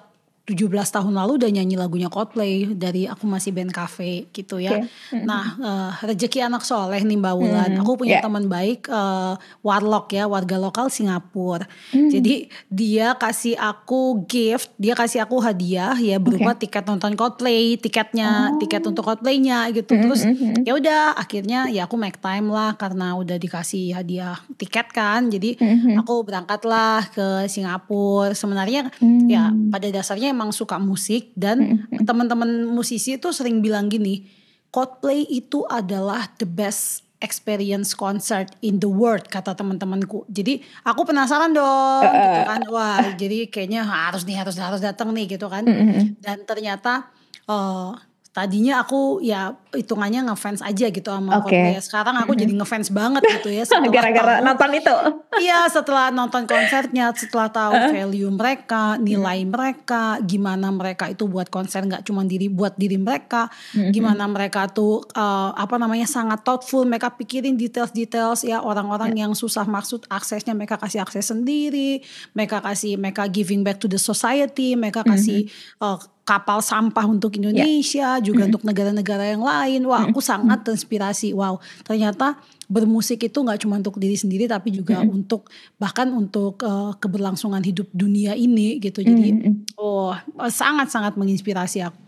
17 0.46 0.70
tahun 0.70 1.10
lalu 1.12 1.42
udah 1.42 1.50
nyanyi 1.50 1.74
lagunya 1.74 2.06
Coldplay 2.06 2.70
dari 2.70 3.04
aku 3.04 3.26
masih 3.26 3.50
band 3.50 3.74
cafe 3.74 4.30
gitu 4.30 4.62
ya. 4.62 4.78
Oke. 4.78 4.86
Nah, 5.20 5.46
eh, 5.58 5.92
rezeki 6.06 6.46
anak 6.46 6.62
soleh 6.62 7.02
nih 7.02 7.18
Mbak 7.18 7.34
Wulan. 7.34 7.72
Hmm, 7.72 7.82
Aku 7.82 7.98
punya 7.98 8.22
ya. 8.22 8.22
teman 8.22 8.46
baik 8.46 8.86
eh, 8.86 9.34
warlock 9.60 10.14
ya, 10.14 10.26
warga 10.26 10.56
lokal 10.56 10.88
Singapura. 10.88 11.66
Hmm. 11.90 12.08
Jadi 12.08 12.46
dia 12.68 13.14
kasih 13.16 13.58
aku 13.58 14.22
gift, 14.26 14.70
dia 14.76 14.94
kasih 14.94 15.26
aku 15.26 15.42
hadiah 15.42 15.98
ya 15.98 16.22
berupa 16.22 16.54
tiket 16.54 16.86
nonton 16.86 17.18
Coldplay, 17.18 17.74
tiketnya, 17.76 18.54
tiket 18.58 18.86
untuk 18.86 19.02
Coldplaynya 19.02 19.74
gitu. 19.74 19.98
Terus 19.98 20.22
hmm, 20.24 20.62
ya 20.62 20.78
udah 20.78 21.02
akhirnya 21.16 21.66
ya 21.68 21.84
aku 21.84 21.98
make 21.98 22.22
time 22.22 22.48
lah 22.48 22.76
karena 22.76 23.18
udah 23.18 23.36
dikasih 23.36 23.96
hadiah 23.96 24.38
tiket 24.54 24.94
kan. 24.94 25.26
Jadi 25.28 25.58
Hmm, 25.58 25.98
aku 25.98 26.22
berangkatlah 26.22 27.10
ke 27.10 27.28
Singapura. 27.48 28.30
Sebenarnya 28.32 28.94
Hmm. 29.02 29.26
ya 29.26 29.50
pada 29.72 29.90
dasarnya 29.90 30.35
emang 30.36 30.52
suka 30.52 30.76
musik 30.76 31.32
dan 31.40 31.88
teman-teman 32.04 32.68
musisi 32.68 33.16
itu 33.16 33.32
sering 33.32 33.64
bilang 33.64 33.88
gini, 33.88 34.28
Coldplay 34.76 35.24
itu 35.32 35.64
adalah 35.72 36.28
the 36.36 36.44
best 36.44 37.08
experience 37.24 37.96
concert 37.96 38.52
in 38.60 38.78
the 38.84 38.92
world 38.92 39.24
kata 39.32 39.56
teman-temanku. 39.56 40.28
Jadi 40.28 40.60
aku 40.84 41.08
penasaran 41.08 41.56
dong 41.56 42.04
Uh, 42.04 42.12
uh. 42.12 42.24
gitu 42.28 42.42
kan. 42.44 42.62
Wah, 42.68 43.06
jadi 43.16 43.48
kayaknya 43.48 43.88
harus 43.88 44.28
nih 44.28 44.36
harus 44.36 44.60
harus 44.60 44.84
datang 44.84 45.16
nih 45.16 45.40
gitu 45.40 45.48
kan. 45.48 45.64
Mm-mm. 45.64 46.20
Dan 46.20 46.44
ternyata 46.44 47.08
eh, 47.48 47.92
tadinya 48.36 48.84
aku 48.84 49.24
ya 49.24 49.56
hitungannya 49.76 50.32
ngefans 50.32 50.64
aja 50.64 50.88
gitu 50.90 51.10
sama 51.12 51.44
Oke. 51.44 51.54
Coldplay. 51.54 51.84
Sekarang 51.84 52.16
aku 52.20 52.32
jadi 52.34 52.54
ngefans 52.56 52.90
banget 52.90 53.22
gitu 53.40 53.50
ya 53.52 53.64
Gara-gara 53.96 54.42
nonton 54.42 54.70
itu. 54.76 54.96
Iya 55.40 55.68
setelah 55.68 56.10
nonton 56.10 56.48
konsernya, 56.48 57.12
setelah 57.12 57.52
tahu 57.52 57.74
value 57.92 58.32
mereka, 58.32 58.96
nilai 58.96 59.44
mereka, 59.44 60.20
gimana 60.24 60.72
mereka 60.72 61.12
itu 61.12 61.28
buat 61.28 61.52
konser 61.52 61.84
nggak 61.86 62.08
cuma 62.08 62.24
diri 62.24 62.48
buat 62.48 62.76
diri 62.80 62.96
mereka, 62.96 63.52
gimana 63.92 64.26
mereka 64.26 64.72
tuh 64.72 65.04
eh, 65.12 65.52
apa 65.56 65.76
namanya 65.76 66.08
sangat 66.08 66.42
thoughtful, 66.48 66.88
mereka 66.88 67.12
pikirin 67.14 67.60
details-details 67.60 68.48
ya 68.48 68.64
orang-orang 68.64 69.12
yang 69.16 69.32
susah 69.36 69.68
maksud 69.68 70.08
aksesnya 70.08 70.56
mereka 70.56 70.80
kasih 70.80 71.04
akses 71.04 71.30
sendiri, 71.30 72.00
mereka 72.32 72.64
kasih 72.64 72.96
mereka 72.96 73.28
giving 73.28 73.62
back 73.62 73.78
to 73.78 73.92
the 73.92 74.00
society, 74.00 74.74
mereka 74.80 75.04
kasih 75.04 75.52
eh, 75.84 76.00
kapal 76.26 76.60
sampah 76.60 77.06
untuk 77.06 77.38
Indonesia, 77.38 78.18
juga 78.18 78.50
untuk 78.50 78.66
negara-negara 78.66 79.30
yang 79.30 79.46
lain. 79.46 79.65
Wah, 79.86 80.08
aku 80.10 80.22
sangat 80.22 80.64
terinspirasi. 80.66 81.34
Wow, 81.34 81.60
ternyata 81.82 82.38
bermusik 82.66 83.22
itu 83.30 83.38
nggak 83.38 83.62
cuma 83.62 83.78
untuk 83.78 84.02
diri 84.02 84.18
sendiri 84.18 84.50
tapi 84.50 84.74
juga 84.74 85.06
untuk 85.06 85.50
bahkan 85.78 86.10
untuk 86.14 86.62
eh, 86.66 86.92
keberlangsungan 86.98 87.62
hidup 87.62 87.90
dunia 87.94 88.34
ini 88.34 88.82
gitu. 88.82 89.02
Jadi 89.06 89.56
oh 89.78 90.14
sangat-sangat 90.50 91.18
menginspirasi 91.18 91.86
aku. 91.86 92.06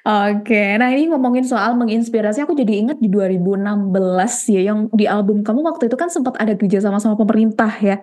Oke, 0.00 0.78
nah 0.78 0.88
ini 0.94 1.10
ngomongin 1.10 1.44
soal 1.44 1.74
menginspirasi, 1.76 2.40
aku 2.46 2.54
jadi 2.54 2.80
ingat 2.86 3.02
di 3.02 3.10
2016 3.10 4.54
ya, 4.54 4.60
yang 4.72 4.86
di 4.94 5.04
album 5.04 5.42
kamu 5.42 5.60
waktu 5.66 5.90
itu 5.90 5.96
kan 5.98 6.08
sempat 6.08 6.38
ada 6.38 6.54
kerja 6.56 6.80
sama 6.80 7.02
sama 7.02 7.18
pemerintah 7.18 7.68
ya, 7.82 8.00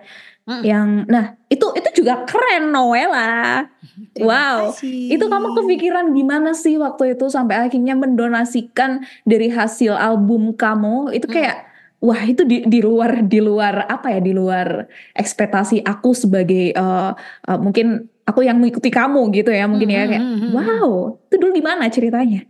Mm. 0.48 0.62
yang, 0.64 0.88
nah 1.04 1.36
itu 1.52 1.68
itu 1.76 2.00
juga 2.00 2.24
keren 2.24 2.72
Noella, 2.72 3.68
wow, 4.16 4.72
itu 4.80 5.20
kamu 5.20 5.52
kepikiran 5.60 6.16
gimana 6.16 6.56
sih 6.56 6.80
waktu 6.80 7.12
itu 7.12 7.28
sampai 7.28 7.68
akhirnya 7.68 7.92
mendonasikan 7.92 9.04
dari 9.28 9.52
hasil 9.52 9.92
album 9.92 10.56
kamu, 10.56 11.12
itu 11.12 11.28
kayak, 11.28 11.68
wah 12.00 12.24
itu 12.24 12.48
di, 12.48 12.64
di 12.64 12.80
luar 12.80 13.28
di 13.28 13.44
luar 13.44 13.92
apa 13.92 14.08
ya, 14.08 14.24
di 14.24 14.32
luar 14.32 14.88
ekspektasi 15.12 15.84
aku 15.84 16.16
sebagai 16.16 16.72
eh, 16.72 17.10
eh, 17.44 17.58
mungkin 17.60 18.08
aku 18.24 18.40
yang 18.40 18.56
mengikuti 18.56 18.88
kamu 18.88 19.28
gitu 19.36 19.52
ya, 19.52 19.68
mungkin 19.68 19.92
ya 19.92 20.08
kayak, 20.08 20.24
Mhm, 20.24 20.32
mhm, 20.32 20.46
mhm. 20.48 20.52
wow, 20.56 20.88
itu 21.28 21.36
dulu 21.36 21.52
di 21.52 21.60
mana 21.60 21.92
ceritanya? 21.92 22.40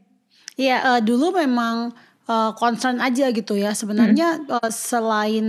Iya, 0.55 0.77
eh, 0.87 1.01
dulu 1.03 1.35
memang 1.35 1.91
eh, 2.29 2.51
concern 2.55 3.01
aja 3.01 3.33
gitu 3.33 3.57
ya. 3.57 3.73
Sebenarnya 3.73 4.29
eh, 4.45 4.71
selain 4.71 5.47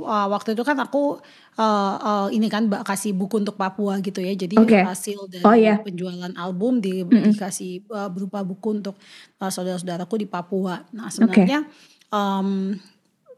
eh, 0.00 0.26
waktu 0.32 0.56
itu 0.56 0.62
kan 0.64 0.80
aku 0.80 1.20
eh, 1.54 1.94
eh, 2.08 2.26
ini 2.36 2.46
kan 2.48 2.66
Mbak 2.66 2.82
kasih 2.82 3.12
buku 3.14 3.44
untuk 3.44 3.54
Papua 3.54 4.00
gitu 4.00 4.18
ya. 4.18 4.32
Jadi 4.34 4.56
Oke. 4.56 4.80
hasil 4.82 5.28
dari 5.30 5.44
Oh, 5.44 5.54
iya. 5.54 5.78
penjualan 5.78 6.32
album 6.34 6.80
di, 6.80 7.04
dikasih 7.04 7.72
eh, 7.86 8.08
berupa 8.10 8.40
buku 8.42 8.82
untuk 8.82 8.96
eh, 9.38 9.50
saudara-saudaraku 9.52 10.14
di 10.18 10.26
Papua. 10.26 10.80
Nah, 10.92 11.12
sebenarnya 11.12 11.62
em, 12.10 12.74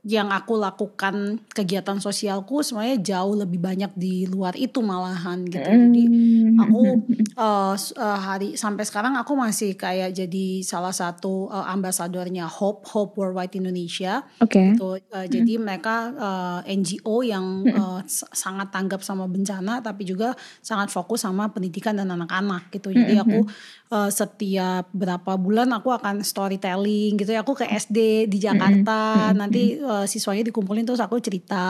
yang 0.07 0.31
aku 0.31 0.55
lakukan 0.55 1.43
kegiatan 1.51 1.99
sosialku 1.99 2.63
sebenarnya 2.63 3.03
jauh 3.03 3.35
lebih 3.35 3.59
banyak 3.59 3.91
di 3.93 4.23
luar 4.25 4.55
itu 4.55 4.79
malahan 4.79 5.43
gitu. 5.45 5.67
Jadi 5.67 6.03
Hmm. 6.07 6.63
aku 6.63 6.83
eh, 7.43 7.75
s- 7.75 7.91
eh, 7.93 8.19
hari 8.23 8.55
sampai 8.55 8.87
sekarang 8.87 9.19
aku 9.19 9.35
masih 9.35 9.75
kayak 9.75 10.15
jadi 10.15 10.63
salah 10.63 10.95
satu 10.95 11.51
eh, 11.51 11.67
ambasadornya 11.67 12.47
Hope 12.47 12.87
Hope 12.87 13.19
Worldwide 13.19 13.59
Indonesia 13.59 14.23
Oke. 14.39 14.79
gitu. 14.79 14.95
Eh, 15.11 15.27
Jadi 15.27 15.59
mereka 15.59 16.15
eh, 16.63 16.79
NGO 16.79 17.21
yang 17.21 17.67
s- 18.07 18.31
sangat 18.31 18.71
tanggap 18.71 19.03
sama 19.03 19.27
bencana 19.27 19.83
tapi 19.83 20.07
juga 20.07 20.33
sangat 20.61 20.89
fokus 20.89 21.27
sama 21.27 21.51
pendidikan 21.51 21.93
dan 21.93 22.07
anak-anak 22.09 22.71
gitu. 22.71 22.95
Jadi 22.95 23.19
aku 23.19 23.43
eh, 23.89 24.11
setiap 24.11 24.91
berapa 24.91 25.35
bulan 25.35 25.71
aku 25.71 25.91
akan 25.91 26.21
storytelling 26.21 27.15
gitu 27.15 27.31
ya. 27.31 27.41
Aku 27.41 27.53
ke 27.53 27.65
SD 27.65 28.27
di 28.27 28.39
Jakarta 28.39 28.99
nanti 29.33 29.77
eh, 29.77 30.07
siswanya 30.07 30.43
dikumpulin 30.45 30.83
terus 30.83 30.99
aku 30.99 31.19
cerita 31.19 31.65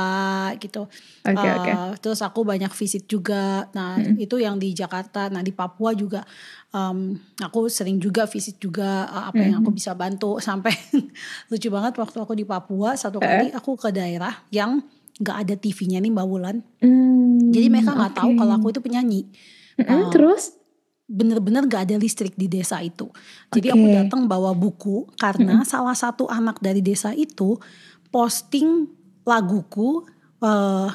gitu. 0.56 0.88
Oke, 1.22 1.48
oke. 1.52 1.70
Eh, 1.70 1.88
Terus 1.98 2.20
aku 2.20 2.42
banyak 2.42 2.70
visit 2.70 3.04
juga. 3.04 3.66
Nah 3.72 3.94
itu 4.16 4.36
yang 4.36 4.56
di 4.56 4.70
Jakarta. 4.70 5.26
Nah 5.26 5.40
di 5.40 5.50
Papua 5.50 5.92
juga 5.92 6.22
em, 6.70 7.12
aku 7.36 7.66
sering 7.66 7.96
juga 7.96 8.24
visit 8.24 8.56
juga 8.56 9.04
eh, 9.06 9.24
apa 9.28 9.42
yang 9.42 9.60
aku 9.60 9.70
bisa 9.70 9.92
bantu 9.92 10.40
sampai 10.44 10.72
lucu 11.46 11.68
banget 11.68 11.94
waktu 11.94 12.18
aku 12.18 12.32
di 12.32 12.44
Papua 12.44 12.94
satu 12.94 13.18
kali 13.18 13.48
aku 13.50 13.76
ke 13.76 13.90
daerah 13.90 14.32
yang 14.48 14.80
nggak 15.16 15.36
ada 15.42 15.54
TV-nya 15.54 15.96
nih 15.96 16.12
Mbak 16.12 16.26
Wulan. 16.26 16.56
Hmm, 16.78 17.48
Jadi 17.48 17.66
mereka 17.68 17.96
nggak 17.96 18.14
tahu 18.14 18.30
oke. 18.32 18.38
kalau 18.38 18.52
aku 18.54 18.66
itu 18.68 18.80
penyanyi. 18.80 19.20
Mm-mm, 19.76 19.88
Eh, 19.88 20.06
terus? 20.12 20.52
Bener-bener 21.06 21.62
gak 21.64 21.86
ada 21.86 21.96
listrik 21.96 22.34
di 22.34 22.46
desa 22.46 22.78
itu. 22.78 23.06
Jadi 23.48 23.70
aku 23.70 23.86
Oke. 23.86 23.94
datang 23.94 24.26
bawa 24.26 24.50
buku 24.52 25.06
karena 25.14 25.62
salah 25.62 25.94
satu 25.94 26.26
anak 26.26 26.58
dari 26.58 26.82
desa 26.82 27.10
itu 27.10 27.56
posting 28.10 28.90
laguku. 29.22 30.02
eh, 30.38 30.90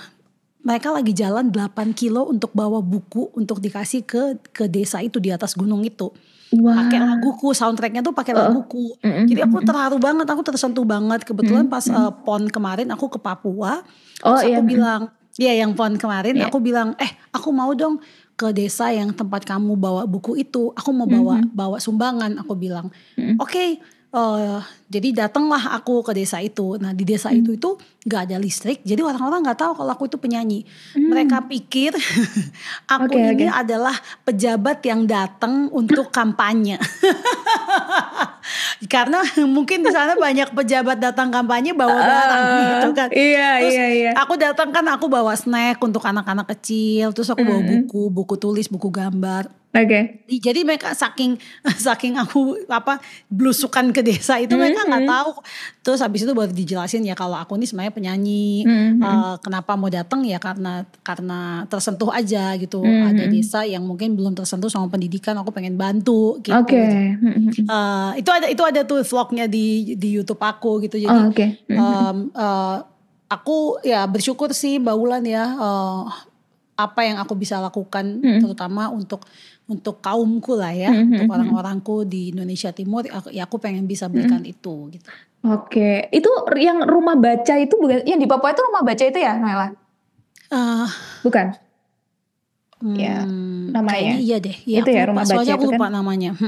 mereka 0.62 0.94
lagi 0.94 1.10
jalan 1.12 1.50
8 1.50 1.74
kilo 1.92 2.30
untuk 2.30 2.54
bawa 2.54 2.78
buku 2.80 3.34
untuk 3.34 3.58
dikasih 3.58 4.06
ke 4.06 4.22
ke 4.46 4.70
desa 4.70 5.02
itu 5.02 5.18
di 5.18 5.34
atas 5.34 5.58
gunung 5.58 5.82
itu. 5.82 6.14
Wah. 6.54 6.86
Pakai 6.86 7.00
laguku, 7.02 7.50
soundtracknya 7.52 8.04
tuh 8.04 8.12
pakai 8.12 8.38
laguku. 8.38 8.94
Mm-mm, 9.02 9.26
Jadi 9.26 9.40
aku 9.42 9.64
terharu 9.64 9.98
banget, 9.98 10.28
aku 10.28 10.44
tersentuh 10.44 10.86
banget. 10.86 11.24
Kebetulan 11.24 11.66
pas 11.66 11.82
eh, 11.84 12.12
pon 12.22 12.46
kemarin 12.46 12.92
aku 12.92 13.08
ke 13.08 13.18
Papua, 13.18 13.82
Oh, 14.22 14.38
terus 14.38 14.46
iya. 14.46 14.60
aku 14.60 14.70
bilang, 14.70 15.02
ya 15.34 15.54
yang 15.56 15.74
pon 15.74 15.98
kemarin 15.98 16.38
Iya. 16.38 16.46
aku 16.46 16.62
bilang, 16.62 16.94
eh 17.00 17.10
aku 17.32 17.50
mau 17.50 17.74
dong 17.74 17.98
ke 18.42 18.50
desa 18.50 18.90
yang 18.90 19.14
tempat 19.14 19.46
kamu 19.46 19.78
bawa 19.78 20.10
buku 20.10 20.42
itu, 20.42 20.74
aku 20.74 20.90
mau 20.90 21.06
bawa 21.06 21.46
bawa 21.54 21.78
sumbangan. 21.78 22.42
Aku 22.42 22.58
bilang, 22.58 22.90
oke. 23.38 23.78
eh, 24.12 24.60
jadi 24.92 25.24
datanglah 25.24 25.78
aku 25.78 26.02
ke 26.02 26.12
desa 26.12 26.42
itu. 26.42 26.76
Nah 26.82 26.92
di 26.92 27.06
desa 27.06 27.30
itu 27.30 27.54
itu 27.54 27.78
nggak 28.04 28.22
ada 28.28 28.38
listrik, 28.42 28.82
jadi 28.82 29.06
orang-orang 29.06 29.46
nggak 29.46 29.60
tahu 29.62 29.72
kalau 29.78 29.92
aku 29.94 30.10
itu 30.10 30.18
penyanyi. 30.18 30.66
Mereka 30.98 31.46
pikir 31.48 31.94
aku 32.98 33.14
Oke, 33.14 33.22
ini 33.22 33.46
oke. 33.46 33.56
adalah 33.62 33.94
pejabat 34.26 34.82
yang 34.84 35.06
datang 35.06 35.70
untuk 35.70 36.10
kampanye. 36.10 36.82
Karena 38.90 39.22
mungkin 39.56 39.86
di 39.86 39.92
sana 39.94 40.18
banyak 40.18 40.58
pejabat 40.58 40.98
datang 40.98 41.30
kampanye 41.30 41.78
bawa 41.78 41.98
barang 42.02 42.46
gitu 42.58 42.90
kan. 42.98 43.10
Iya, 43.14 43.50
Terus 43.62 43.76
iya, 43.78 43.88
iya. 43.94 44.12
aku 44.18 44.34
datang 44.40 44.74
kan 44.74 44.86
aku 44.90 45.06
bawa 45.06 45.38
snack 45.38 45.78
untuk 45.84 46.02
anak-anak 46.02 46.50
kecil, 46.58 47.14
terus 47.14 47.30
aku 47.30 47.46
bawa 47.46 47.62
buku, 47.62 48.10
buku 48.10 48.36
tulis, 48.42 48.66
buku 48.66 48.90
gambar. 48.90 49.61
Oke. 49.74 50.20
Di- 50.26 50.38
Jadi 50.38 50.62
mereka 50.62 50.92
saking 50.92 51.40
saking 51.82 52.14
aku 52.14 52.40
apa 52.68 53.00
belusukan 53.26 53.90
ke 53.90 54.02
desa 54.02 54.36
itu 54.36 54.52
mereka 54.54 54.84
nggak 54.84 55.06
tahu. 55.06 55.32
Terus 55.82 56.00
habis 56.00 56.22
itu 56.22 56.32
baru 56.32 56.50
dijelasin 56.50 57.02
ya 57.02 57.14
kalau 57.14 57.34
aku 57.34 57.56
ini 57.56 57.64
sebenarnya 57.64 57.90
penyanyi. 57.90 58.68
Eh, 59.00 59.36
kenapa 59.40 59.74
mau 59.74 59.88
datang 59.88 60.22
ya 60.22 60.38
karena 60.38 60.74
karena 61.02 61.40
tersentuh 61.66 62.12
aja 62.12 62.54
gitu. 62.56 62.84
Ada 62.84 63.24
desa 63.28 63.60
yang 63.64 63.82
mungkin 63.82 64.12
belum 64.12 64.34
tersentuh 64.34 64.68
sama 64.68 64.88
pendidikan, 64.88 65.34
aku 65.36 65.50
pengen 65.50 65.74
bantu 65.74 66.38
gitu. 66.40 66.52
Oke. 66.54 66.84
Mm-mm. 67.18 67.56
Eh, 67.64 68.12
itu 68.18 68.30
ada 68.30 68.48
itu 68.48 68.62
ada 68.62 68.82
tuh 68.82 69.00
vlognya 69.02 69.48
di 69.48 69.96
di 69.96 70.10
YouTube 70.12 70.42
aku 70.42 70.84
gitu. 70.84 70.98
Jadi 70.98 71.10
Oh, 71.12 71.28
Oke. 71.28 71.64
em, 71.66 72.18
eh, 72.30 72.78
aku 73.28 73.56
ya 73.82 74.04
bersyukur 74.04 74.52
sih 74.52 74.78
Mbak 74.78 74.96
Wulan 74.96 75.24
ya 75.24 75.48
eh, 75.48 76.02
apa 76.74 77.02
yang 77.02 77.16
aku 77.16 77.36
bisa 77.36 77.58
lakukan 77.58 78.04
terutama 78.42 78.90
untuk 78.90 79.22
untuk 79.72 80.04
kaumku 80.04 80.60
lah 80.60 80.76
ya, 80.76 80.92
untuk 80.92 81.32
orang-orangku 81.32 82.04
di 82.04 82.36
Indonesia 82.36 82.76
Timur, 82.76 83.08
aku, 83.08 83.32
ya 83.32 83.48
aku 83.48 83.56
pengen 83.58 83.88
bisa 83.88 84.12
berikan 84.12 84.44
itu 84.44 84.92
gitu. 84.92 85.08
Oke. 85.48 86.12
Itu 86.12 86.30
yang 86.60 86.84
rumah 86.86 87.18
baca 87.18 87.56
itu 87.58 87.74
bukan 87.80 88.04
yang 88.06 88.20
di 88.20 88.28
Papua 88.30 88.52
itu 88.54 88.62
rumah 88.68 88.84
baca 88.84 89.04
itu 89.08 89.18
ya, 89.18 89.34
Noella? 89.40 89.74
Eh, 90.52 90.88
Bukan. 91.24 91.71
Ya, 92.82 93.22
hmm, 93.22 93.70
namanya. 93.78 93.94
kayaknya 93.94 94.16
iya 94.18 94.38
deh. 94.42 94.56
Iya, 94.66 94.80
Itu 94.82 94.90
ya, 94.90 95.06
lupa. 95.06 95.10
rumah 95.14 95.24
baca 95.24 95.38
aku 95.54 95.62
itu 95.62 95.70
lupa 95.70 95.86
kan? 95.88 95.92
namanya. 95.94 96.32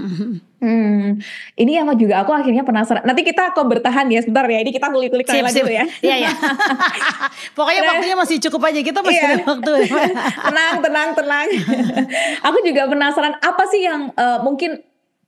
Hmm. 0.63 1.19
Ini 1.59 1.83
yang 1.83 1.91
juga 1.99 2.23
aku 2.23 2.31
akhirnya 2.31 2.63
penasaran. 2.63 3.03
Nanti 3.03 3.27
kita 3.27 3.51
kok 3.51 3.67
bertahan 3.67 4.07
ya 4.07 4.23
sebentar 4.23 4.47
ya. 4.47 4.63
Ini 4.63 4.71
kita 4.71 4.87
kulik-kulik 4.87 5.27
sip. 5.27 5.43
dulu 5.43 5.67
ya. 5.67 5.83
Iya, 6.07 6.15
iya. 6.23 6.31
Pokoknya 7.59 7.83
waktunya 7.83 8.15
masih 8.15 8.39
cukup 8.47 8.71
aja. 8.71 8.79
Kita 8.79 9.03
masih 9.03 9.19
Iya. 9.19 9.27
ada 9.27 9.43
waktu. 9.43 9.73
tenang, 10.47 10.75
tenang, 10.79 11.09
tenang. 11.19 11.47
aku 12.47 12.57
juga 12.63 12.87
penasaran 12.87 13.35
apa 13.43 13.63
sih 13.67 13.83
yang 13.83 14.07
eh, 14.15 14.39
mungkin 14.39 14.79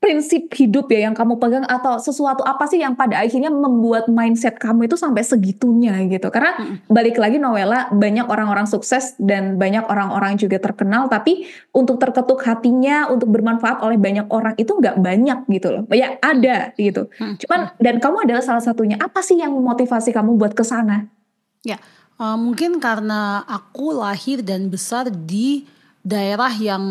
prinsip 0.05 0.53
hidup 0.53 0.85
ya 0.93 1.09
yang 1.09 1.17
kamu 1.17 1.41
pegang 1.41 1.65
atau 1.65 1.97
sesuatu 1.97 2.45
apa 2.45 2.69
sih 2.69 2.77
yang 2.77 2.93
pada 2.93 3.25
akhirnya 3.25 3.50
membuat 3.50 4.05
mindset 4.05 4.62
kamu 4.62 4.85
itu 4.85 4.93
sampai 4.93 5.25
segitunya 5.25 5.97
gitu? 6.05 6.29
Karena 6.29 6.53
balik 6.85 7.17
lagi 7.17 7.41
Noella 7.41 7.89
banyak 7.89 8.29
orang-orang 8.29 8.69
sukses 8.69 9.17
dan 9.17 9.57
banyak 9.57 9.81
orang-orang 9.89 10.38
juga 10.38 10.62
terkenal 10.62 11.09
tapi 11.09 11.50
untuk 11.74 11.97
terketuk 11.97 12.38
hatinya 12.45 13.09
untuk 13.09 13.33
bermanfaat 13.33 13.81
oleh 13.81 13.97
banyak 13.97 14.29
orang 14.29 14.53
itu 14.62 14.77
nggak 14.77 15.01
banyak 15.01 15.39
gitu 15.50 15.74
loh. 15.74 15.83
Ya 15.89 16.21
ada 16.21 16.69
gitu. 16.77 17.09
Cuman 17.17 17.74
dan 17.81 17.97
kamu 17.97 18.29
adalah 18.29 18.45
salah 18.45 18.62
satunya. 18.62 19.01
Apa 19.01 19.25
sih 19.25 19.41
yang 19.41 19.57
memotivasi 19.57 20.13
kamu 20.13 20.38
buat 20.38 20.53
ke 20.53 20.62
sana? 20.62 21.09
Ya, 21.65 21.81
eh, 22.21 22.38
mungkin 22.38 22.77
karena 22.77 23.41
aku 23.50 23.97
lahir 23.97 24.45
dan 24.45 24.69
besar 24.69 25.09
di 25.09 25.65
daerah 26.05 26.53
yang 26.53 26.85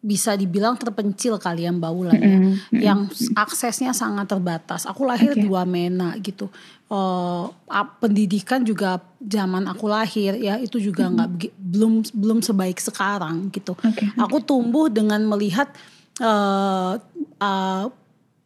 bisa 0.00 0.32
dibilang 0.32 0.80
terpencil 0.80 1.36
kali 1.36 1.68
ya 1.68 1.72
Mbak 1.76 1.92
Wulan 1.92 2.16
ya. 2.16 2.24
Mm-mm, 2.24 2.40
mm-mm. 2.56 2.80
yang 2.80 3.00
aksesnya 3.36 3.92
sangat 3.92 4.32
terbatas. 4.32 4.88
Aku 4.88 5.04
lahir 5.04 5.36
Oke. 5.36 5.44
di 5.44 5.48
Wamena 5.48 6.16
gitu. 6.16 6.48
Eh, 6.88 7.44
ap- 7.68 8.00
pendidikan 8.00 8.64
juga 8.64 8.96
zaman 9.20 9.68
aku 9.68 9.84
lahir 9.86 10.40
ya 10.40 10.56
itu 10.56 10.80
juga 10.80 11.04
nggak 11.06 11.28
begi- 11.30 11.54
belum 11.54 11.92
belum 12.16 12.38
sebaik 12.40 12.80
sekarang 12.80 13.52
gitu. 13.52 13.76
Oke. 13.76 14.08
Aku 14.16 14.40
tumbuh 14.40 14.88
dengan 14.88 15.20
melihat 15.20 15.68
eh 16.16 16.92
eh, 17.36 17.84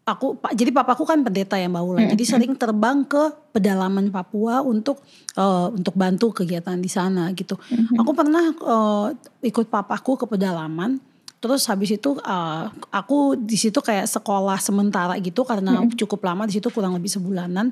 aku 0.04 0.26
jadi 0.52 0.68
papaku 0.68 1.06
kan 1.06 1.22
pendeta 1.22 1.54
ya 1.54 1.70
Mbak 1.70 1.84
Wulan. 1.86 2.10
Jadi 2.10 2.24
sering 2.26 2.52
terbang 2.58 3.06
ke 3.06 3.30
pedalaman 3.54 4.10
Papua 4.10 4.58
untuk 4.58 5.06
eh, 5.38 5.68
untuk 5.70 5.94
bantu 5.94 6.34
kegiatan 6.34 6.76
di 6.76 6.90
sana 6.90 7.30
gitu. 7.30 7.54
Aku 7.94 8.10
pernah 8.10 8.42
eh, 8.50 9.06
ikut 9.46 9.70
papaku 9.70 10.18
ke 10.18 10.26
pedalaman. 10.26 11.13
Terus 11.44 11.68
habis 11.68 11.92
itu 11.92 12.16
eh, 12.24 12.64
aku 12.88 13.36
di 13.36 13.60
situ 13.60 13.84
kayak 13.84 14.08
sekolah 14.08 14.56
sementara 14.56 15.20
gitu 15.20 15.44
karena 15.44 15.84
cukup 15.92 16.24
lama 16.24 16.48
di 16.48 16.56
situ 16.56 16.72
kurang 16.72 16.96
lebih 16.96 17.12
sebulanan. 17.12 17.68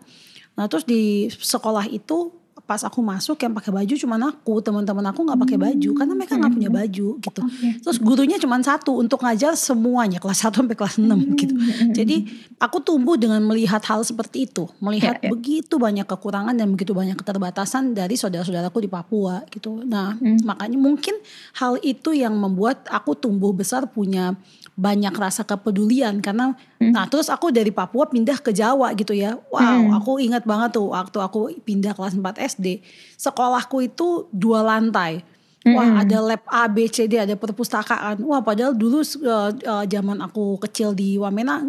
Nah 0.52 0.69
terus 0.69 0.85
di 0.85 1.33
sekolah 1.33 1.88
itu 1.88 2.41
pas 2.62 2.81
aku 2.87 3.02
masuk 3.02 3.37
yang 3.42 3.52
pakai 3.52 3.71
baju 3.75 3.95
cuman 3.95 4.21
aku 4.33 4.62
teman-teman 4.62 5.04
aku 5.11 5.26
nggak 5.26 5.40
pakai 5.45 5.59
baju 5.59 5.90
karena 5.99 6.12
mereka 6.14 6.35
nggak 6.38 6.52
punya 6.54 6.71
baju 6.71 7.09
gitu. 7.19 7.40
Terus 7.83 7.99
gurunya 7.99 8.38
cuma 8.38 8.57
satu 8.62 8.97
untuk 9.02 9.21
ngajar 9.23 9.59
semuanya 9.59 10.23
kelas 10.23 10.47
1 10.47 10.62
sampai 10.62 10.76
kelas 10.78 10.97
6 10.97 11.11
gitu. 11.37 11.54
Jadi 11.92 12.16
aku 12.62 12.78
tumbuh 12.81 13.19
dengan 13.19 13.42
melihat 13.42 13.83
hal 13.87 14.07
seperti 14.07 14.47
itu, 14.50 14.71
melihat 14.78 15.19
Ya, 15.21 15.28
ya. 15.28 15.31
begitu 15.35 15.76
banyak 15.76 16.07
kekurangan 16.09 16.54
dan 16.57 16.73
begitu 16.73 16.97
banyak 16.97 17.19
keterbatasan 17.19 17.92
dari 17.92 18.16
saudara-saudaraku 18.16 18.87
di 18.87 18.90
Papua 18.90 19.45
gitu. 19.52 19.85
Nah, 19.85 20.16
makanya 20.47 20.78
mungkin 20.81 21.19
hal 21.59 21.76
itu 21.85 22.16
yang 22.16 22.33
membuat 22.38 22.87
aku 22.88 23.12
tumbuh 23.19 23.52
besar 23.52 23.85
punya 23.90 24.33
banyak 24.73 25.12
rasa 25.12 25.45
kepedulian 25.45 26.25
karena 26.25 26.57
nah 26.81 27.05
terus 27.05 27.29
aku 27.29 27.52
dari 27.52 27.69
Papua 27.69 28.09
pindah 28.09 28.41
ke 28.41 28.57
Jawa 28.57 28.97
gitu 28.97 29.12
ya. 29.12 29.37
Wow, 29.52 30.00
aku 30.00 30.19
ingat 30.19 30.49
banget 30.49 30.81
tuh 30.81 30.91
waktu 30.91 31.19
aku 31.21 31.41
pindah 31.62 31.93
kelas 31.93 32.17
4 32.17 32.41
SD, 32.57 32.81
sekolahku 33.21 33.85
itu 33.85 34.26
dua 34.33 34.64
lantai. 34.64 35.23
Wah 35.62 36.02
ada 36.02 36.19
lab 36.19 36.43
A, 36.50 36.67
B, 36.67 36.91
C, 36.91 37.07
D, 37.07 37.23
ada 37.23 37.38
perpustakaan. 37.38 38.19
Wah 38.26 38.43
padahal 38.43 38.75
dulu 38.75 38.99
uh, 38.99 39.55
uh, 39.55 39.85
zaman 39.87 40.19
aku 40.19 40.59
kecil 40.67 40.91
di 40.91 41.14
Wamena 41.14 41.62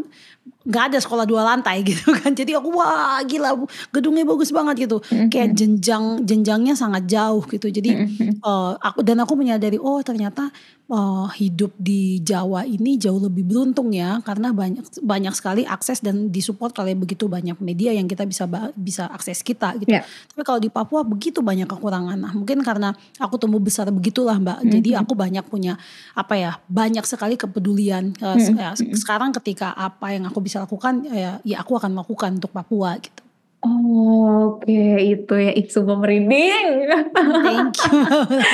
nggak 0.66 0.84
ada 0.92 0.98
sekolah 0.98 1.30
dua 1.30 1.46
lantai 1.46 1.84
gitu 1.88 2.10
kan. 2.10 2.34
Jadi 2.34 2.58
aku 2.58 2.74
wah 2.74 3.22
gila 3.22 3.54
gedungnya 3.94 4.26
bagus 4.26 4.50
banget 4.50 4.90
gitu. 4.90 4.98
Kayak 5.30 5.54
jenjang 5.54 6.26
jenjangnya 6.26 6.74
sangat 6.74 7.06
jauh 7.06 7.46
gitu. 7.46 7.70
Jadi 7.70 7.94
uh, 8.42 8.74
aku 8.82 9.06
dan 9.06 9.22
aku 9.22 9.38
menyadari 9.38 9.78
oh 9.78 10.02
ternyata 10.02 10.50
uh, 10.94 11.26
hidup 11.34 11.74
di 11.76 12.22
Jawa 12.22 12.64
ini 12.64 12.96
jauh 12.96 13.18
lebih 13.18 13.42
beruntung 13.44 13.90
ya 13.90 14.22
karena 14.22 14.54
banyak 14.54 14.86
banyak 15.02 15.34
sekali 15.34 15.66
akses 15.66 16.00
dan 16.00 16.30
disupport 16.30 16.70
oleh 16.80 16.94
begitu 16.94 17.26
banyak 17.26 17.58
media 17.58 17.90
yang 17.90 18.06
kita 18.06 18.24
bisa 18.24 18.46
bisa 18.78 19.10
akses 19.10 19.42
kita 19.42 19.74
gitu. 19.76 19.90
Ya. 19.90 20.06
Tapi 20.30 20.42
kalau 20.44 20.60
di 20.62 20.70
Papua 20.70 21.02
begitu 21.02 21.42
banyak 21.42 21.66
kekurangan. 21.66 22.14
Nah, 22.16 22.32
mungkin 22.32 22.62
karena 22.62 22.94
aku 23.18 23.36
tumbuh 23.36 23.58
besar 23.58 23.90
begitulah, 23.90 24.38
Mbak. 24.38 24.60
Jadi 24.70 24.90
aku 24.94 25.14
banyak 25.16 25.46
punya 25.46 25.74
apa 26.14 26.34
ya? 26.36 26.52
Banyak 26.68 27.04
sekali 27.04 27.34
kepedulian. 27.34 28.14
Ya, 28.54 28.70
se- 28.78 28.94
Sekarang 28.94 29.34
ketika 29.34 29.74
apa 29.74 30.12
yang 30.12 30.28
aku 30.28 30.38
bisa 30.40 30.60
lakukan 30.60 31.08
ya, 31.08 31.42
ya 31.42 31.58
aku 31.58 31.74
akan 31.74 31.96
lakukan 31.96 32.38
untuk 32.38 32.52
Papua 32.52 33.00
gitu. 33.00 33.23
Oh, 33.64 34.60
Oke, 34.60 34.76
itu 35.00 35.34
ya 35.34 35.52
Iksu 35.52 35.84
merinding. 35.84 36.88
Thank 37.16 37.80
you. 37.80 38.04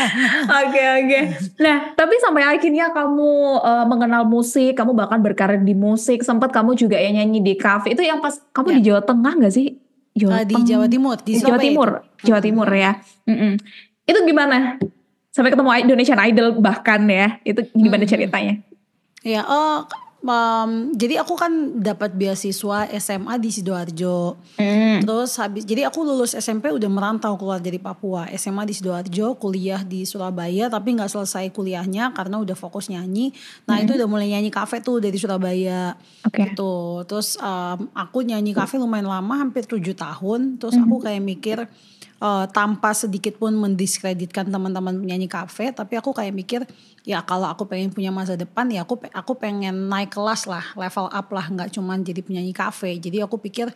Oke 0.61 0.81
oke. 0.81 1.19
Nah, 1.57 1.77
tapi 1.93 2.15
sampai 2.17 2.45
akhirnya 2.45 2.89
kamu 2.89 3.31
eh, 3.59 3.85
mengenal 3.85 4.23
musik, 4.25 4.73
kamu 4.73 4.93
bahkan 4.93 5.17
berkarir 5.17 5.61
di 5.61 5.73
musik, 5.73 6.21
sempat 6.21 6.49
kamu 6.49 6.73
juga 6.73 6.95
ya 6.95 7.09
nyanyi 7.09 7.41
di 7.41 7.53
kafe. 7.53 7.93
Itu 7.93 8.01
yang 8.01 8.21
pas 8.21 8.37
kamu 8.49 8.67
Ya. 8.69 8.75
di 8.77 8.81
Jawa 8.85 9.01
Tengah 9.01 9.33
nggak 9.35 9.53
sih? 9.53 9.67
Eh, 10.13 10.45
di 10.45 10.53
Teng- 10.53 10.67
Jawa 10.67 10.85
Timur, 10.85 11.15
di 11.19 11.33
Jawa 11.37 11.57
Timur, 11.57 11.89
itu. 11.89 12.25
Jawa 12.29 12.39
Timur 12.39 12.67
ya. 12.69 12.91
Mm-mm. 13.25 13.53
Itu 14.03 14.19
gimana? 14.21 14.77
Sampai 15.29 15.49
ketemu 15.49 15.69
Indonesian 15.79 16.19
Idol 16.19 16.57
bahkan 16.57 17.01
ya. 17.05 17.37
Itu 17.41 17.65
gimana 17.71 18.03
Hmm. 18.05 18.11
ceritanya? 18.11 18.53
Ya, 19.21 19.41
oh, 19.43 19.85
em, 20.19 20.71
jadi 20.95 21.23
aku 21.23 21.33
kan 21.39 21.51
dapat 21.79 22.15
beasiswa 22.15 22.87
SMA 22.99 23.33
di 23.39 23.49
Sidoarjo. 23.49 24.35
Hmm. 24.59 24.99
Terus 25.03 25.31
habis 25.39 25.63
jadi 25.63 25.87
aku 25.87 26.03
lulus 26.03 26.35
SMP 26.35 26.69
udah 26.69 26.89
merantau 26.91 27.39
keluar 27.39 27.63
dari 27.63 27.79
Papua. 27.79 28.27
SMA 28.35 28.67
di 28.67 28.73
Sidoarjo, 28.75 29.39
kuliah 29.39 29.81
di 29.83 30.03
Surabaya 30.03 30.67
tapi 30.67 30.95
nggak 30.99 31.09
selesai 31.09 31.49
kuliahnya 31.55 32.11
karena 32.11 32.39
udah 32.39 32.55
fokus 32.55 32.91
nyanyi. 32.91 33.31
Nah, 33.65 33.79
itu 33.79 33.95
udah 33.95 34.07
mulai 34.07 34.27
nyanyi 34.31 34.51
kafe 34.51 34.83
tuh 34.83 34.99
dari 34.99 35.15
Surabaya. 35.15 35.95
Oke. 36.27 36.51
Gitu. 36.51 36.75
Terus 37.07 37.39
em, 37.39 37.87
aku 37.95 38.23
nyanyi 38.23 38.51
kafe 38.51 38.75
lumayan 38.75 39.07
lama, 39.07 39.39
hampir 39.39 39.63
tujuh 39.63 39.95
tahun. 39.95 40.59
Terus 40.59 40.75
aku 40.75 40.99
kayak 40.99 41.23
mikir 41.23 41.57
eh, 42.19 42.45
tanpa 42.51 42.91
sedikit 42.91 43.39
pun 43.39 43.55
mendiskreditkan 43.55 44.47
teman-teman 44.51 44.99
penyanyi 44.99 45.27
kafe, 45.31 45.71
tapi 45.71 45.95
aku 45.95 46.11
kayak 46.11 46.35
mikir 46.35 46.61
ya 47.07 47.23
kalau 47.23 47.47
aku 47.47 47.65
pengen 47.65 47.89
punya 47.95 48.11
masa 48.11 48.35
depan 48.35 48.67
ya 48.69 48.83
aku 48.83 48.99
aku 49.11 49.33
pengen 49.39 49.87
naik 49.87 50.13
kelas 50.13 50.45
lah, 50.45 50.63
level 50.75 51.07
up 51.09 51.27
lah, 51.31 51.45
nggak 51.47 51.69
cuman 51.73 52.03
jadi 52.03 52.21
penyanyi 52.21 52.53
kafe. 52.53 52.99
Jadi 52.99 53.23
aku 53.23 53.39
pikir 53.39 53.71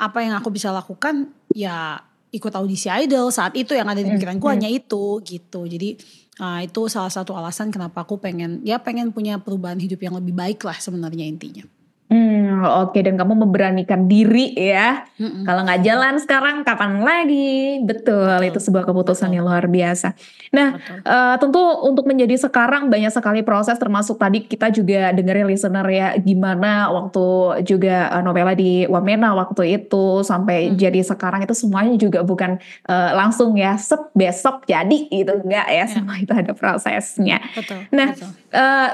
apa 0.00 0.18
yang 0.24 0.32
aku 0.38 0.48
bisa 0.48 0.72
lakukan 0.72 1.28
ya 1.52 2.00
ikut 2.30 2.52
audisi 2.54 2.86
idol 2.86 3.28
saat 3.34 3.52
itu 3.58 3.74
yang 3.74 3.90
ada 3.90 4.00
di 4.00 4.08
pikiranku 4.08 4.46
hanya 4.46 4.70
itu 4.70 5.18
gitu. 5.26 5.66
Jadi 5.66 5.98
ah, 6.38 6.62
itu 6.62 6.86
salah 6.86 7.10
satu 7.10 7.34
alasan 7.34 7.74
kenapa 7.74 8.06
aku 8.06 8.22
pengen 8.22 8.62
ya 8.62 8.78
pengen 8.78 9.10
punya 9.10 9.36
perubahan 9.42 9.76
hidup 9.82 9.98
yang 10.00 10.14
lebih 10.16 10.32
baik 10.32 10.62
lah 10.62 10.78
sebenarnya 10.78 11.26
intinya. 11.26 11.66
Hmm, 12.10 12.66
oke 12.66 12.98
dan 12.98 13.14
kamu 13.14 13.38
memberanikan 13.38 14.10
diri 14.10 14.50
ya. 14.52 15.06
Kalau 15.16 15.62
nggak 15.62 15.80
jalan 15.80 16.18
sekarang 16.18 16.66
kapan 16.66 16.98
lagi? 17.00 17.78
Betul, 17.80 18.26
Betul. 18.26 18.50
itu 18.50 18.58
sebuah 18.58 18.82
keputusan 18.84 19.30
Betul. 19.30 19.36
yang 19.38 19.44
luar 19.46 19.64
biasa. 19.64 20.18
Nah, 20.50 20.74
Betul. 20.74 20.96
eh, 21.00 21.34
tentu 21.38 21.62
untuk 21.86 22.10
menjadi 22.10 22.34
sekarang 22.36 22.90
banyak 22.90 23.08
sekali 23.08 23.40
proses 23.40 23.78
termasuk 23.78 24.18
tadi 24.18 24.42
kita 24.42 24.74
juga 24.74 25.14
dengerin 25.14 25.46
listener 25.46 25.86
ya 25.86 26.18
gimana 26.18 26.90
waktu 26.90 27.26
juga 27.62 28.10
eh, 28.10 28.22
novela 28.22 28.52
di 28.52 28.90
Wamena 28.90 29.30
waktu 29.32 29.78
itu 29.78 30.26
sampai 30.26 30.66
Hmm. 30.66 30.76
jadi 30.76 31.06
sekarang 31.06 31.46
itu 31.46 31.54
semuanya 31.54 31.94
juga 31.94 32.20
bukan 32.20 32.58
eh, 32.84 33.10
langsung 33.14 33.54
ya 33.54 33.78
set 33.78 34.10
besok 34.12 34.66
jadi 34.66 35.06
gitu 35.06 35.46
enggak 35.46 35.66
ya, 35.68 35.78
Ya. 35.80 35.86
semua 35.86 36.18
itu 36.18 36.34
ada 36.34 36.50
prosesnya. 36.52 37.38
Betul. 37.54 37.86
Nah, 37.94 38.08
betul. 38.10 38.30
Eh, 38.50 38.88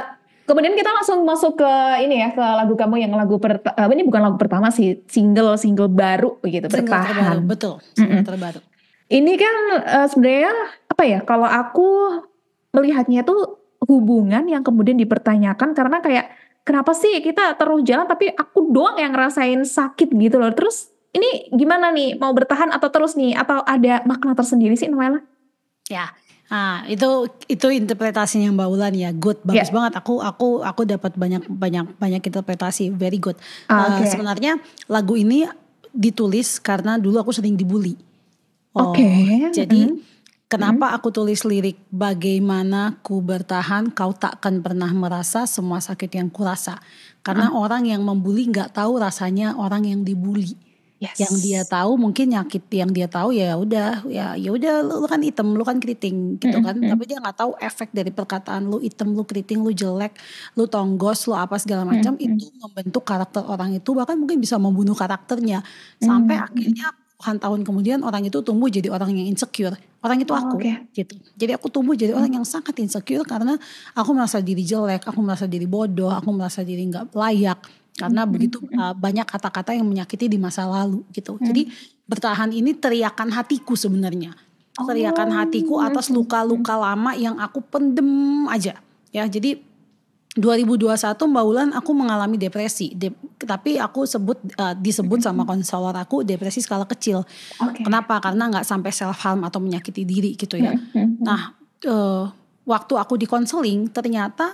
kemudian 0.47 0.79
kita 0.79 0.91
langsung 0.95 1.27
masuk 1.27 1.59
ke 1.59 1.73
ini 2.07 2.23
ya 2.23 2.31
ke 2.31 2.41
lagu 2.41 2.79
kamu 2.79 3.03
yang 3.03 3.13
lagu 3.13 3.37
pertama 3.43 3.91
ini 3.93 4.07
bukan 4.07 4.23
lagu 4.31 4.39
pertama 4.39 4.71
sih 4.71 5.03
single 5.11 5.59
single 5.59 5.91
baru 5.91 6.39
begitu 6.39 6.71
Single 6.71 6.87
terbaru, 6.87 7.11
bertahan. 7.11 7.37
betul. 7.45 7.75
Single 7.99 8.23
terbaru. 8.23 8.61
Ini 9.07 9.33
kan 9.39 9.57
eh, 9.83 10.07
sebenarnya 10.11 10.53
apa 10.87 11.03
ya 11.05 11.21
kalau 11.27 11.47
aku 11.47 11.89
melihatnya 12.75 13.27
tuh 13.27 13.59
hubungan 13.87 14.47
yang 14.47 14.63
kemudian 14.63 14.99
dipertanyakan 14.99 15.75
karena 15.75 15.99
kayak 16.03 16.27
kenapa 16.67 16.91
sih 16.95 17.23
kita 17.23 17.55
terus 17.55 17.87
jalan 17.87 18.07
tapi 18.11 18.31
aku 18.35 18.71
doang 18.71 18.99
yang 18.99 19.15
ngerasain 19.15 19.63
sakit 19.63 20.11
gitu 20.15 20.39
loh. 20.39 20.51
Terus 20.55 20.91
ini 21.15 21.49
gimana 21.55 21.91
nih 21.95 22.19
mau 22.19 22.35
bertahan 22.35 22.71
atau 22.75 22.89
terus 22.93 23.15
nih 23.15 23.35
atau 23.35 23.63
ada 23.63 24.03
makna 24.05 24.35
tersendiri 24.37 24.75
sih 24.77 24.91
Noella? 24.91 25.23
Ya, 25.87 26.11
ah 26.47 26.87
itu 26.87 27.09
itu 27.47 27.67
interpretasinya 27.69 28.55
Mbak 28.55 28.69
Ulan 28.71 28.95
ya, 28.95 29.11
good, 29.11 29.43
bagus 29.43 29.69
Ya. 29.69 29.75
banget. 29.75 29.93
Aku 29.99 30.23
aku 30.23 30.63
aku 30.63 30.83
dapat 30.85 31.13
banyak 31.15 31.43
banyak 31.47 31.99
banyak 31.99 32.23
interpretasi, 32.23 32.95
very 32.95 33.19
good. 33.19 33.35
Ah, 33.67 33.99
Eh, 33.99 34.07
oke. 34.07 34.11
sebenarnya 34.11 34.59
lagu 34.87 35.15
ini 35.15 35.43
ditulis 35.91 36.61
karena 36.61 36.97
dulu 36.97 37.19
aku 37.19 37.33
sering 37.33 37.57
dibully. 37.57 37.99
Oh, 38.77 38.93
Oke, 38.93 39.03
Jadi 39.57 39.89
mm. 39.89 39.97
kenapa 40.47 40.93
aku 40.93 41.09
tulis 41.09 41.41
lirik 41.43 41.81
bagaimana 41.89 43.01
ku 43.01 43.25
bertahan 43.25 43.89
kau 43.89 44.13
takkan 44.13 44.61
pernah 44.61 44.93
merasa 44.93 45.49
semua 45.49 45.81
sakit 45.81 46.13
yang 46.13 46.29
kurasa. 46.29 46.77
Karena 47.25 47.49
Ah. 47.51 47.57
orang 47.57 47.89
yang 47.89 48.05
membuli 48.05 48.47
nggak 48.47 48.77
tahu 48.77 49.01
rasanya 49.01 49.57
orang 49.57 49.89
yang 49.89 50.01
dibully. 50.05 50.55
Yes. 50.97 51.21
yang 51.21 51.35
dia 51.45 51.61
tahu 51.61 52.01
mungkin 52.01 52.33
nyakit 52.33 52.73
yang 52.73 52.89
dia 52.89 53.05
tahu 53.05 53.29
ya 53.37 53.53
udah 53.53 54.09
ya 54.09 54.33
ya 54.33 54.49
udah 54.49 54.81
lu, 54.81 55.05
lu 55.05 55.07
kan 55.07 55.21
item 55.21 55.53
lu 55.53 55.61
kan 55.61 55.77
keriting 55.77 56.41
gitu 56.41 56.57
kan 56.65 56.73
Mm-mm. 56.73 56.89
tapi 56.89 57.05
dia 57.05 57.21
nggak 57.21 57.37
tahu 57.37 57.53
efek 57.61 57.93
dari 57.93 58.09
perkataan 58.09 58.65
lu 58.65 58.81
item 58.81 59.13
lu 59.13 59.21
keriting 59.21 59.61
lu 59.61 59.77
jelek 59.77 60.17
lu 60.57 60.65
tonggos 60.65 61.29
lu 61.29 61.37
apa 61.37 61.61
segala 61.61 61.85
macam 61.85 62.17
Mm-mm. 62.17 62.41
itu 62.41 62.49
membentuk 62.57 63.05
karakter 63.05 63.45
orang 63.45 63.77
itu 63.77 63.93
bahkan 63.93 64.17
mungkin 64.17 64.41
bisa 64.41 64.57
membunuh 64.57 64.97
karakternya 64.97 65.61
sampai 66.01 66.41
Mm-mm. 66.41 66.49
akhirnya 66.49 66.87
puluhan 67.17 67.37
tahun 67.41 67.61
kemudian 67.65 67.99
orang 68.01 68.25
itu 68.25 68.41
tumbuh 68.41 68.69
jadi 68.69 68.89
orang 68.89 69.13
yang 69.13 69.29
insecure 69.29 69.77
orang 70.01 70.17
itu 70.21 70.33
Oh, 70.33 70.41
aku 70.41 70.57
oke. 70.61 70.73
gitu 70.97 71.13
jadi 71.37 71.61
aku 71.61 71.69
tumbuh 71.69 71.93
jadi 71.93 72.17
orang 72.17 72.41
yang 72.41 72.47
sangat 72.49 72.73
insecure 72.81 73.25
karena 73.29 73.61
aku 73.93 74.17
merasa 74.17 74.41
diri 74.41 74.65
jelek 74.65 75.05
aku 75.05 75.21
merasa 75.21 75.45
diri 75.45 75.69
bodoh 75.69 76.09
aku 76.09 76.33
merasa 76.33 76.65
diri 76.65 76.89
nggak 76.89 77.13
layak 77.13 77.61
karena 77.97 78.29
begitu 78.29 78.61
uh, 78.77 78.93
banyak 78.93 79.25
kata-kata 79.25 79.73
yang 79.73 79.89
menyakiti 79.89 80.29
di 80.29 80.37
masa 80.37 80.69
lalu 80.69 81.01
gitu. 81.17 81.41
Jadi 81.41 81.73
bertahan 82.05 82.53
ini 82.53 82.77
teriakan 82.77 83.33
hatiku 83.33 83.73
sebenarnya. 83.73 84.37
Teriakan 84.77 85.33
hatiku 85.33 85.81
atas 85.81 86.13
luka-luka 86.13 86.77
lama 86.77 87.17
yang 87.17 87.41
aku 87.41 87.65
pendem 87.65 88.45
aja. 88.53 88.77
Ya, 89.09 89.25
jadi 89.25 89.57
2021 90.37 91.17
Mbak 91.17 91.45
Ulan 91.49 91.69
aku 91.73 91.97
mengalami 91.97 92.37
depresi. 92.37 92.93
De- 92.93 93.17
tapi 93.41 93.81
aku 93.81 94.05
sebut 94.05 94.37
uh, 94.61 94.77
disebut 94.77 95.25
sama 95.25 95.49
konselor 95.49 95.97
aku 95.97 96.21
depresi 96.21 96.61
skala 96.61 96.85
kecil. 96.85 97.25
Oke. 97.65 97.81
Kenapa? 97.81 98.21
Karena 98.21 98.53
nggak 98.53 98.69
sampai 98.69 98.93
self 98.93 99.17
harm 99.25 99.49
atau 99.49 99.65
menyakiti 99.65 100.05
diri 100.05 100.37
gitu 100.37 100.61
ya. 100.61 100.77
Nah, 101.25 101.57
eh, 101.81 102.25
waktu 102.69 102.95
aku 103.01 103.17
di 103.17 103.25
konseling 103.25 103.89
ternyata 103.89 104.53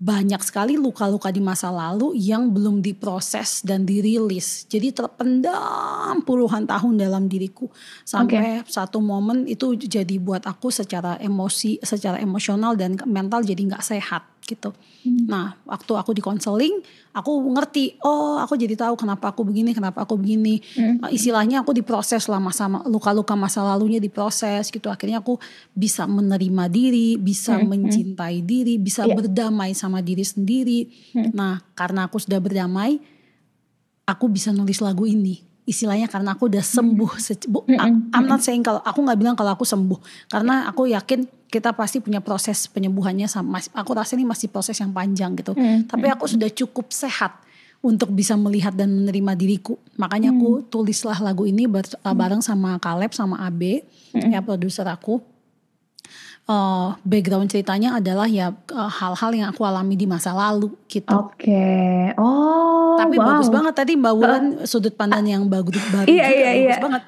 banyak 0.00 0.40
sekali 0.40 0.80
luka-luka 0.80 1.28
di 1.28 1.44
masa 1.44 1.68
lalu 1.68 2.16
yang 2.16 2.48
belum 2.48 2.80
diproses 2.80 3.60
dan 3.60 3.84
dirilis. 3.84 4.64
Jadi 4.64 4.96
terpendam 4.96 6.24
puluhan 6.24 6.64
tahun 6.64 6.96
dalam 6.96 7.28
diriku 7.28 7.68
sampai 8.02 8.64
satu 8.64 8.96
momen 8.98 9.44
itu 9.44 9.76
jadi 9.76 10.16
buat 10.16 10.48
aku 10.48 10.72
secara 10.72 11.20
emosi, 11.20 11.84
secara 11.84 12.16
emosional 12.16 12.80
dan 12.80 12.96
mental 13.04 13.44
jadi 13.44 13.60
nggak 13.60 13.84
sehat 13.84 14.24
gitu. 14.40 14.72
Nah, 15.06 15.56
waktu 15.64 15.92
aku 15.96 16.12
di 16.12 16.20
konseling, 16.20 16.82
aku 17.16 17.32
ngerti, 17.56 17.96
oh 18.04 18.36
aku 18.36 18.58
jadi 18.58 18.76
tahu 18.76 18.98
kenapa 19.00 19.32
aku 19.32 19.46
begini, 19.46 19.72
kenapa 19.72 20.04
aku 20.04 20.20
begini. 20.20 20.60
Hmm. 20.76 21.00
Uh, 21.00 21.10
Istilahnya 21.10 21.64
aku 21.64 21.72
diproses 21.72 22.28
lah 22.28 22.36
masa 22.36 22.68
luka-luka 22.84 23.32
masa 23.32 23.64
lalunya 23.64 23.96
diproses 23.96 24.68
gitu. 24.68 24.92
Akhirnya 24.92 25.24
aku 25.24 25.40
bisa 25.72 26.04
menerima 26.04 26.68
diri, 26.68 27.16
bisa 27.16 27.56
Hmm, 27.56 27.64
hmm. 27.64 27.70
mencintai 27.72 28.36
diri, 28.44 28.76
bisa 28.76 29.08
Iya. 29.08 29.16
berdamai 29.16 29.72
sama 29.72 29.89
diri 29.98 30.22
sendiri. 30.22 30.86
Hmm. 31.10 31.30
Nah, 31.32 31.58
karena 31.72 32.06
aku 32.06 32.16
sudah 32.16 32.38
berdamai, 32.38 33.02
aku 34.04 34.26
bisa 34.26 34.50
nulis 34.50 34.78
lagu 34.78 35.02
ini. 35.04 35.42
Istilahnya 35.62 36.06
karena 36.06 36.34
aku 36.34 36.46
udah 36.46 36.62
sembuh. 36.62 37.10
bu- 37.44 37.62
Hmm, 37.64 37.74
I- 37.76 37.86
hmm, 37.88 38.10
I'm 38.12 38.26
not 38.28 38.40
saying 38.40 38.60
kalau 38.60 38.78
aku 38.80 38.98
nggak 39.00 39.18
bilang 39.18 39.34
kalau 39.34 39.50
aku 39.50 39.62
sembuh, 39.62 39.98
karena 40.28 40.66
aku 40.66 40.86
yakin 40.88 41.20
kita 41.46 41.70
pasti 41.72 41.98
punya 41.98 42.18
proses 42.18 42.66
penyembuhannya 42.66 43.26
sama. 43.26 43.58
Aku 43.72 43.90
rasa 43.92 44.14
ini 44.14 44.22
masih 44.24 44.46
proses 44.46 44.74
yang 44.76 44.90
panjang 44.90 45.34
gitu. 45.34 45.50
Hmm, 45.52 45.82
Tapi 45.84 46.06
aku 46.08 46.26
sudah 46.28 46.46
cukup 46.48 46.90
sehat 46.90 47.34
untuk 47.80 48.10
bisa 48.10 48.34
melihat 48.34 48.70
dan 48.70 48.92
menerima 48.92 49.32
diriku. 49.34 49.74
Makanya 49.96 50.30
aku 50.32 50.62
tulislah 50.64 51.18
lagu 51.18 51.42
ini 51.44 51.64
ber- 51.64 51.86
uh, 51.98 52.12
bareng 52.12 52.38
sama 52.40 52.76
Caleb 52.76 53.10
sama 53.10 53.38
Abe, 53.40 53.82
ya 54.12 54.40
produser 54.40 54.84
aku. 54.84 55.22
Uh, 56.50 56.98
background 57.06 57.46
ceritanya 57.46 58.02
adalah 58.02 58.26
ya 58.26 58.50
uh, 58.50 58.90
hal-hal 58.90 59.30
yang 59.30 59.46
aku 59.54 59.62
alami 59.62 59.94
di 59.94 60.02
masa 60.02 60.34
lalu 60.34 60.74
gitu. 60.90 61.06
Oke. 61.14 62.10
Oh. 62.18 62.98
Tapi 62.98 63.22
wow. 63.22 63.38
bagus 63.38 63.46
banget 63.54 63.74
tadi 63.78 63.94
Mbak 63.94 64.14
Wulan 64.18 64.44
sudut 64.66 64.90
pandang 64.98 65.30
yang 65.30 65.46
bagus 65.46 65.78
baru 65.94 66.10
Iya, 66.10 66.26
juga, 66.26 66.34
iya, 66.34 66.50
bagus 66.50 66.58
iya. 66.58 66.76
banget. 66.82 67.02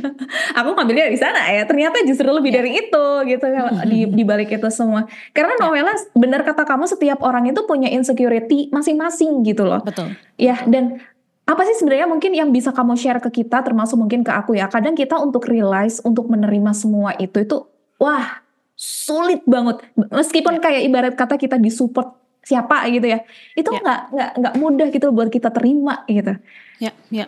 Aku 0.62 0.68
ngambilnya 0.78 1.04
dari 1.10 1.18
sana 1.18 1.42
ya. 1.50 1.66
Ternyata 1.66 2.06
justru 2.06 2.30
lebih 2.30 2.54
Iya. 2.54 2.58
dari 2.62 2.70
itu 2.86 3.06
gitu 3.34 3.46
Mm-mm. 3.50 3.82
di 3.90 3.98
di 4.14 4.22
balik 4.22 4.54
itu 4.54 4.68
semua. 4.70 5.10
Karena 5.34 5.58
Novela 5.58 5.90
benar 6.14 6.46
kata 6.46 6.62
kamu 6.62 6.86
setiap 6.86 7.18
orang 7.26 7.50
itu 7.50 7.66
punya 7.66 7.90
insecurity 7.90 8.70
masing-masing 8.70 9.42
gitu 9.42 9.66
loh. 9.66 9.82
Betul. 9.82 10.14
Ya, 10.38 10.62
dan 10.70 11.02
apa 11.50 11.66
sih 11.66 11.74
sebenarnya 11.82 12.06
mungkin 12.06 12.30
yang 12.30 12.54
bisa 12.54 12.70
kamu 12.70 12.94
share 12.94 13.18
ke 13.18 13.42
kita 13.42 13.58
termasuk 13.66 13.98
mungkin 13.98 14.22
ke 14.22 14.30
aku 14.30 14.54
ya. 14.54 14.70
Kadang 14.70 14.94
kita 14.94 15.18
untuk 15.18 15.50
realize 15.50 15.98
untuk 16.06 16.30
menerima 16.30 16.70
semua 16.78 17.10
itu 17.18 17.42
itu 17.42 17.58
wah, 17.98 18.43
sulit 18.74 19.42
banget. 19.46 19.82
Meskipun 19.96 20.58
kayak 20.58 20.82
ibarat 20.86 21.14
kata 21.14 21.38
kita 21.38 21.56
disupport 21.58 22.14
siapa 22.44 22.84
gitu 22.92 23.08
ya. 23.08 23.24
Itu 23.56 23.72
Ya. 23.72 23.80
nggak 23.80 24.00
nggak 24.12 24.30
nggak 24.38 24.54
mudah 24.60 24.86
gitu 24.92 25.06
buat 25.14 25.30
kita 25.32 25.48
terima 25.54 26.04
gitu. 26.10 26.34
Ya, 26.82 26.92
ya. 27.08 27.26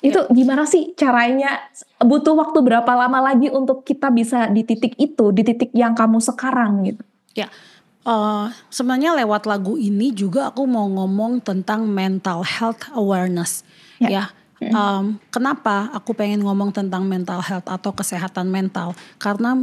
Itu 0.00 0.26
gimana 0.32 0.64
sih 0.64 0.92
caranya? 0.96 1.60
Butuh 2.00 2.32
waktu 2.32 2.58
berapa 2.64 2.88
lama 2.88 3.20
lagi 3.32 3.52
untuk 3.52 3.84
kita 3.84 4.08
bisa 4.08 4.48
di 4.48 4.64
titik 4.64 4.96
itu, 4.96 5.28
di 5.32 5.42
titik 5.44 5.70
yang 5.76 5.92
kamu 5.92 6.18
sekarang 6.24 6.84
gitu? 6.88 7.04
Eh, 8.00 8.46
sebenarnya 8.72 9.12
lewat 9.12 9.44
lagu 9.44 9.76
ini 9.76 10.08
juga 10.16 10.48
aku 10.48 10.64
mau 10.64 10.88
ngomong 10.88 11.44
tentang 11.44 11.84
mental 11.84 12.40
health 12.40 12.88
awareness. 12.96 13.60
Ya. 14.00 14.32
Ya. 14.60 14.72
Em, 14.72 15.20
kenapa 15.28 15.92
aku 15.92 16.16
pengen 16.16 16.40
ngomong 16.44 16.72
tentang 16.72 17.04
mental 17.04 17.44
health 17.44 17.68
atau 17.68 17.92
kesehatan 17.92 18.48
mental? 18.48 18.96
Karena 19.20 19.56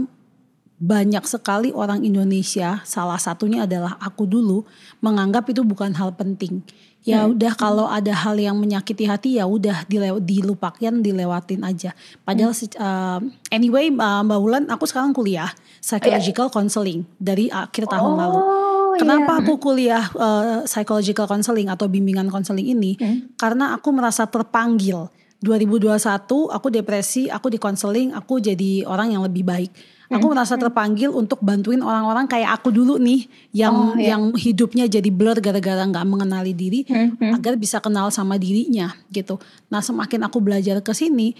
banyak 0.78 1.26
sekali 1.26 1.74
orang 1.74 2.06
Indonesia, 2.06 2.86
salah 2.86 3.18
satunya 3.18 3.66
adalah 3.66 3.98
aku 3.98 4.30
dulu 4.30 4.62
menganggap 5.02 5.50
itu 5.50 5.66
bukan 5.66 5.90
hal 5.98 6.14
penting. 6.14 6.62
Ya 7.08 7.24
udah 7.24 7.56
kalau 7.56 7.88
ada 7.88 8.12
hal 8.12 8.36
yang 8.36 8.60
menyakiti 8.60 9.08
hati 9.08 9.40
ya 9.40 9.48
udah 9.48 9.88
dilew- 9.88 10.20
dilupakan, 10.20 10.92
dilewatin 10.92 11.64
aja. 11.64 11.96
Padahal 12.28 12.52
se- 12.52 12.76
uh, 12.76 13.24
anyway 13.48 13.88
uh, 13.88 14.22
Mbak 14.28 14.40
Wulan 14.44 14.64
aku 14.68 14.84
sekarang 14.84 15.16
kuliah 15.16 15.48
psychological 15.80 16.52
counseling 16.52 17.08
dari 17.16 17.48
akhir 17.48 17.88
tahun 17.88 18.12
lalu. 18.20 18.40
Oh, 18.44 19.00
Kenapa 19.00 19.40
iya. 19.40 19.42
aku 19.46 19.54
kuliah 19.56 20.04
uh, 20.20 20.68
psychological 20.68 21.32
counseling 21.32 21.72
atau 21.72 21.88
bimbingan 21.88 22.28
counseling 22.28 22.76
ini? 22.76 23.00
Hmm. 23.00 23.32
Karena 23.40 23.72
aku 23.72 23.88
merasa 23.96 24.28
terpanggil. 24.28 25.08
2021 25.38 25.96
aku 26.28 26.68
depresi, 26.74 27.30
aku 27.32 27.48
di 27.48 27.62
counseling, 27.62 28.10
aku 28.12 28.42
jadi 28.42 28.84
orang 28.84 29.16
yang 29.16 29.24
lebih 29.24 29.48
baik. 29.48 29.72
Aku 30.10 30.26
merasa 30.30 30.56
terpanggil 30.56 31.10
untuk 31.10 31.40
bantuin 31.40 31.80
orang-orang 31.80 32.26
kayak 32.26 32.56
aku 32.56 32.70
dulu 32.70 32.96
nih 32.98 33.28
yang 33.52 33.76
Oh, 33.76 33.92
iya. 33.94 34.16
yang 34.16 34.32
hidupnya 34.34 34.86
jadi 34.86 35.10
blur 35.10 35.36
gara-gara 35.38 35.84
nggak 35.84 36.06
mengenali 36.06 36.52
diri 36.52 36.88
agar 37.30 37.54
bisa 37.56 37.78
kenal 37.78 38.08
sama 38.08 38.36
dirinya 38.36 38.96
gitu. 39.08 39.36
Nah, 39.68 39.80
semakin 39.80 40.24
aku 40.24 40.40
belajar 40.40 40.80
ke 40.80 40.92
sini 40.92 41.36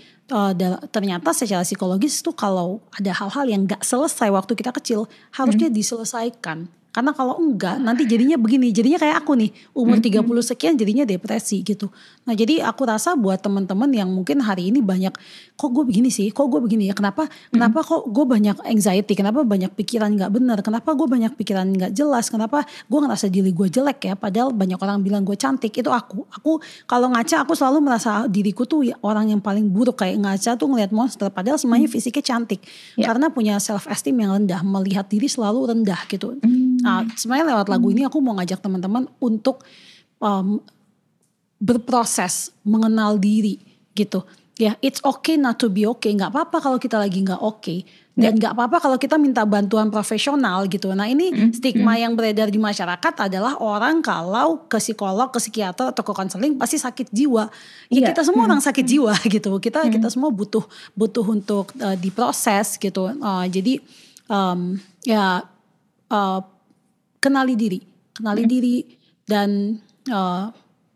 da- 0.52 0.84
ternyata 0.86 1.32
secara 1.32 1.64
psikologis 1.64 2.20
tuh 2.20 2.32
kalau 2.32 2.84
ada 2.92 3.10
hal-hal 3.10 3.46
yang 3.46 3.64
nggak 3.64 3.80
selesai 3.82 4.28
waktu 4.28 4.52
kita 4.54 4.72
kecil 4.74 5.08
harusnya 5.32 5.68
diselesaikan. 5.70 6.68
Karena 6.98 7.14
kalau 7.14 7.38
enggak 7.38 7.78
nanti 7.78 8.10
jadinya 8.10 8.42
begini, 8.42 8.74
jadinya 8.74 8.98
kayak 8.98 9.22
aku 9.22 9.38
nih 9.38 9.54
umur 9.78 10.02
30 10.02 10.18
sekian 10.42 10.74
jadinya 10.74 11.06
depresi 11.06 11.62
gitu. 11.62 11.94
Nah 12.26 12.34
jadi 12.34 12.66
aku 12.66 12.90
rasa 12.90 13.14
buat 13.14 13.38
teman-teman 13.38 13.86
yang 13.94 14.10
mungkin 14.10 14.42
hari 14.42 14.74
ini 14.74 14.82
banyak 14.82 15.14
kok 15.54 15.70
gue 15.70 15.86
begini 15.86 16.10
sih, 16.10 16.34
kok 16.34 16.50
gue 16.50 16.58
begini 16.58 16.90
ya, 16.90 16.98
kenapa 16.98 17.30
kenapa 17.54 17.86
kok 17.86 18.10
gue 18.10 18.26
banyak 18.26 18.58
anxiety, 18.66 19.14
kenapa 19.14 19.46
banyak 19.46 19.70
pikiran 19.78 20.10
nggak 20.18 20.32
benar, 20.42 20.58
kenapa 20.66 20.98
gue 20.98 21.06
banyak 21.06 21.38
pikiran 21.38 21.70
nggak 21.70 21.94
jelas, 21.94 22.34
kenapa 22.34 22.66
gue 22.66 22.98
ngerasa 22.98 23.30
diri 23.30 23.54
gue 23.54 23.70
jelek 23.70 24.00
ya, 24.10 24.14
padahal 24.18 24.50
banyak 24.50 24.82
orang 24.82 25.06
bilang 25.06 25.22
gue 25.22 25.38
cantik. 25.38 25.78
Itu 25.78 25.94
aku. 25.94 26.26
Aku 26.34 26.58
kalau 26.90 27.14
ngaca 27.14 27.46
aku 27.46 27.54
selalu 27.54 27.78
merasa 27.86 28.26
diriku 28.26 28.66
tuh 28.66 28.90
ya 28.90 28.98
orang 29.06 29.30
yang 29.30 29.42
paling 29.46 29.70
buruk. 29.70 30.02
Kayak 30.02 30.18
ngaca 30.26 30.58
tuh 30.58 30.66
ngelihat 30.66 30.90
monster, 30.90 31.30
padahal 31.30 31.62
semuanya 31.62 31.86
fisiknya 31.86 32.26
cantik. 32.26 32.66
Ya. 32.98 33.14
karena 33.14 33.30
punya 33.30 33.62
self 33.62 33.86
esteem 33.86 34.18
yang 34.18 34.34
rendah, 34.34 34.66
melihat 34.66 35.06
diri 35.06 35.30
selalu 35.30 35.70
rendah 35.70 36.02
gitu. 36.10 36.34
Hmm. 36.42 36.82
Nah, 36.88 37.04
sebenarnya 37.20 37.52
lewat 37.52 37.68
lagu 37.68 37.88
ini 37.92 38.08
aku 38.08 38.24
mau 38.24 38.40
ngajak 38.40 38.64
teman-teman 38.64 39.12
untuk 39.20 39.68
um, 40.24 40.64
berproses 41.60 42.56
mengenal 42.64 43.20
diri 43.20 43.60
gitu. 43.92 44.24
Ya, 44.58 44.74
it's 44.82 44.98
okay 45.06 45.38
not 45.38 45.62
to 45.62 45.70
be 45.70 45.86
okay. 45.86 46.16
Nggak 46.16 46.34
apa-apa 46.34 46.58
kalau 46.64 46.78
kita 46.82 46.98
lagi 46.98 47.22
nggak 47.22 47.44
oke. 47.44 47.86
Dan 48.18 48.34
nggak 48.42 48.58
apa-apa 48.58 48.82
kalau 48.82 48.98
kita 48.98 49.14
minta 49.22 49.46
bantuan 49.46 49.94
profesional 49.94 50.66
gitu. 50.66 50.90
Nah 50.98 51.06
ini 51.06 51.54
stigma 51.54 52.02
yang 52.02 52.18
beredar 52.18 52.50
di 52.50 52.58
masyarakat 52.58 53.14
adalah 53.30 53.62
orang 53.62 54.02
kalau 54.02 54.66
ke 54.66 54.82
psikolog, 54.82 55.30
ke 55.30 55.38
psikiater 55.38 55.94
atau 55.94 56.02
ke 56.02 56.18
konseling 56.18 56.58
pasti 56.58 56.82
sakit 56.82 57.14
jiwa. 57.14 57.46
Ya 57.94 58.02
Iya. 58.02 58.18
kita 58.18 58.26
semua 58.26 58.50
orang 58.50 58.58
sakit 58.58 58.86
jiwa 58.90 59.14
gitu. 59.38 59.62
Kita 59.62 59.86
kita 59.94 60.10
semua 60.10 60.34
butuh 60.34 60.66
butuh 60.98 61.26
untuk 61.30 61.70
uh, 61.78 61.94
diproses 61.94 62.82
gitu. 62.82 63.06
Uh, 63.22 63.46
jadi 63.46 63.78
um, 64.26 64.82
ya 65.06 65.46
uh, 66.10 66.40
kenali 67.28 67.54
diri, 67.60 67.80
kenali 68.16 68.44
diri 68.48 68.78
dan 69.28 69.76
uh, 70.08 70.48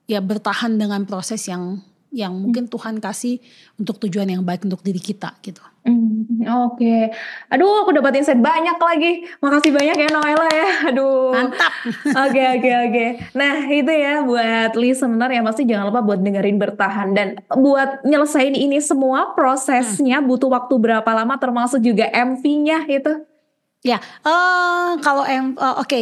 ya 0.07 0.23
bertahan 0.23 0.79
dengan 0.79 1.03
proses 1.03 1.43
yang 1.51 1.83
yang 2.11 2.35
mungkin 2.35 2.67
Tuhan 2.67 2.99
kasih 2.99 3.39
untuk 3.79 3.99
tujuan 4.03 4.27
yang 4.27 4.43
baik 4.43 4.67
untuk 4.67 4.83
diri 4.83 4.99
kita 4.99 5.31
gitu. 5.39 5.63
Hmm, 5.81 6.45
Oke, 6.69 7.09
aduh 7.49 7.81
aku 7.81 7.89
dapat 7.95 8.21
insight 8.21 8.37
banyak 8.37 8.77
lagi. 8.77 9.25
Makasih 9.41 9.71
banyak 9.73 9.97
ya 9.97 10.09
Noella 10.13 10.49
ya. 10.51 10.69
Aduh. 10.93 11.33
Mantap. 11.33 11.73
Oke 12.27 12.41
oke 12.59 12.71
oke. 12.85 13.05
Nah 13.33 13.65
itu 13.65 13.89
ya 13.89 14.21
buat 14.21 14.77
listener 14.77 15.29
yang 15.33 15.41
pasti 15.47 15.65
jangan 15.65 15.89
lupa 15.89 16.05
buat 16.05 16.19
dengerin 16.21 16.61
bertahan 16.61 17.17
dan 17.17 17.27
buat 17.49 18.05
nyelesain 18.05 18.53
ini 18.53 18.77
semua 18.77 19.33
prosesnya 19.33 20.21
butuh 20.21 20.53
waktu 20.53 20.75
berapa 20.77 21.09
lama 21.17 21.33
termasuk 21.41 21.81
juga 21.81 22.11
MV-nya 22.13 22.85
itu. 22.85 23.30
Ya, 23.81 23.97
eh 24.21 24.91
kalau 25.01 25.25
em 25.25 25.57
eh, 25.57 25.75
oke, 25.81 25.99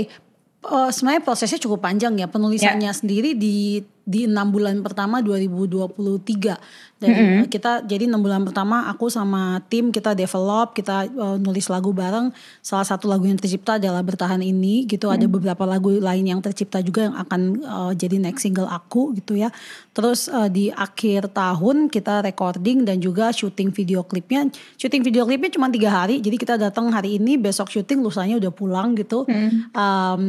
Eh, 0.60 0.92
sebenarnya 0.92 1.24
prosesnya 1.24 1.56
cukup 1.56 1.88
panjang 1.88 2.20
ya 2.20 2.28
penulisannya 2.28 2.92
sendiri 2.92 3.32
di 3.32 3.80
di 4.10 4.26
enam 4.26 4.50
bulan 4.50 4.82
pertama 4.82 5.22
2023 5.22 6.58
dan 7.00 7.48
kita 7.48 7.88
jadi 7.88 8.12
enam 8.12 8.20
bulan 8.20 8.44
pertama 8.44 8.92
aku 8.92 9.08
sama 9.08 9.64
tim 9.72 9.88
kita 9.88 10.12
develop 10.12 10.76
kita 10.76 11.08
eh, 11.08 11.38
nulis 11.40 11.72
lagu 11.72 11.96
bareng. 11.96 12.36
Salah 12.60 12.84
satu 12.84 13.08
lagu 13.08 13.24
yang 13.24 13.40
tercipta 13.40 13.80
adalah 13.80 14.04
bertahan 14.04 14.44
ini 14.44 14.84
gitu. 14.84 15.08
Ada 15.08 15.24
beberapa 15.32 15.64
lagu 15.64 15.96
lain 15.96 16.28
yang 16.28 16.44
tercipta 16.44 16.84
juga 16.84 17.08
yang 17.08 17.16
akan 17.16 17.42
eh, 17.64 17.92
jadi 17.96 18.20
next 18.20 18.44
single 18.44 18.68
aku 18.68 19.16
gitu 19.16 19.40
ya. 19.40 19.48
Terus 19.96 20.28
eh, 20.28 20.50
di 20.52 20.66
akhir 20.76 21.32
tahun 21.32 21.88
kita 21.88 22.20
recording 22.20 22.84
dan 22.84 23.00
juga 23.00 23.32
syuting 23.32 23.72
video 23.72 24.04
klipnya. 24.04 24.52
Syuting 24.76 25.00
video 25.00 25.24
klipnya 25.24 25.56
cuma 25.56 25.72
tiga 25.72 26.04
hari 26.04 26.20
jadi 26.20 26.36
kita 26.36 26.60
datang 26.60 26.92
hari 26.92 27.16
ini 27.16 27.40
besok 27.40 27.72
syuting 27.72 28.04
lusanya 28.04 28.36
udah 28.44 28.52
pulang 28.52 28.92
gitu. 29.00 29.24
Em, 29.30 30.24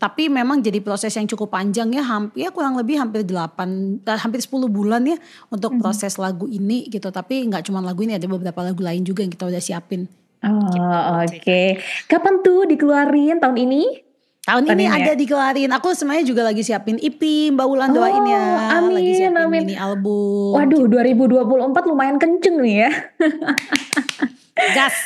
tapi 0.00 0.32
memang 0.32 0.64
jadi 0.64 0.80
proses 0.80 1.12
yang 1.12 1.28
cukup 1.28 1.52
panjang 1.52 1.92
ya. 1.92 2.00
Hampir 2.00 2.48
ya 2.48 2.48
kurang 2.48 2.80
lebih 2.80 2.96
hampir 2.96 3.23
8 3.24 4.04
eh, 4.04 4.18
hampir 4.18 4.38
10 4.38 4.52
bulan 4.68 5.02
ya 5.02 5.16
untuk 5.48 5.76
proses 5.76 6.14
lagu 6.16 6.44
ini 6.44 6.86
gitu 6.86 7.08
tapi 7.08 7.44
nggak 7.44 7.64
cuma 7.64 7.80
lagu 7.80 8.00
ini 8.00 8.14
ada 8.14 8.24
beberapa 8.24 8.60
lagu 8.60 8.78
lain 8.78 9.00
juga 9.00 9.20
yang 9.20 9.30
kita 9.30 9.44
udah 9.44 9.58
siapin 9.58 10.04
Oh 10.40 11.24
oke. 11.24 11.80
Kapan 12.04 12.34
tuh 12.40 12.68
dikeluarin 12.68 13.40
tahun 13.40 13.56
ini? 13.58 14.04
tahun 14.44 14.68
Tahun 14.68 14.76
ini 14.76 14.84
ini 14.84 14.84
ya? 14.84 14.96
ada 15.00 15.12
dikeluarin 15.14 15.70
aku 15.72 15.96
sebenarnya 15.96 16.28
juga 16.28 16.44
lagi 16.44 16.60
siapin 16.60 17.00
EP 17.00 17.16
Mbak 17.48 17.64
Wulan 17.64 17.90
doain 17.90 18.20
ya 18.22 18.44
Oh, 18.76 18.76
amin, 18.76 18.92
lagi 18.92 19.12
siapin 19.16 19.40
amin. 19.40 19.62
mini 19.64 19.76
album 19.80 20.52
Waduh 20.52 20.84
2024 20.84 21.48
lumayan 21.88 22.20
kenceng 22.20 22.60
nih 22.60 22.76
ya. 22.78 22.90
gas 24.54 24.96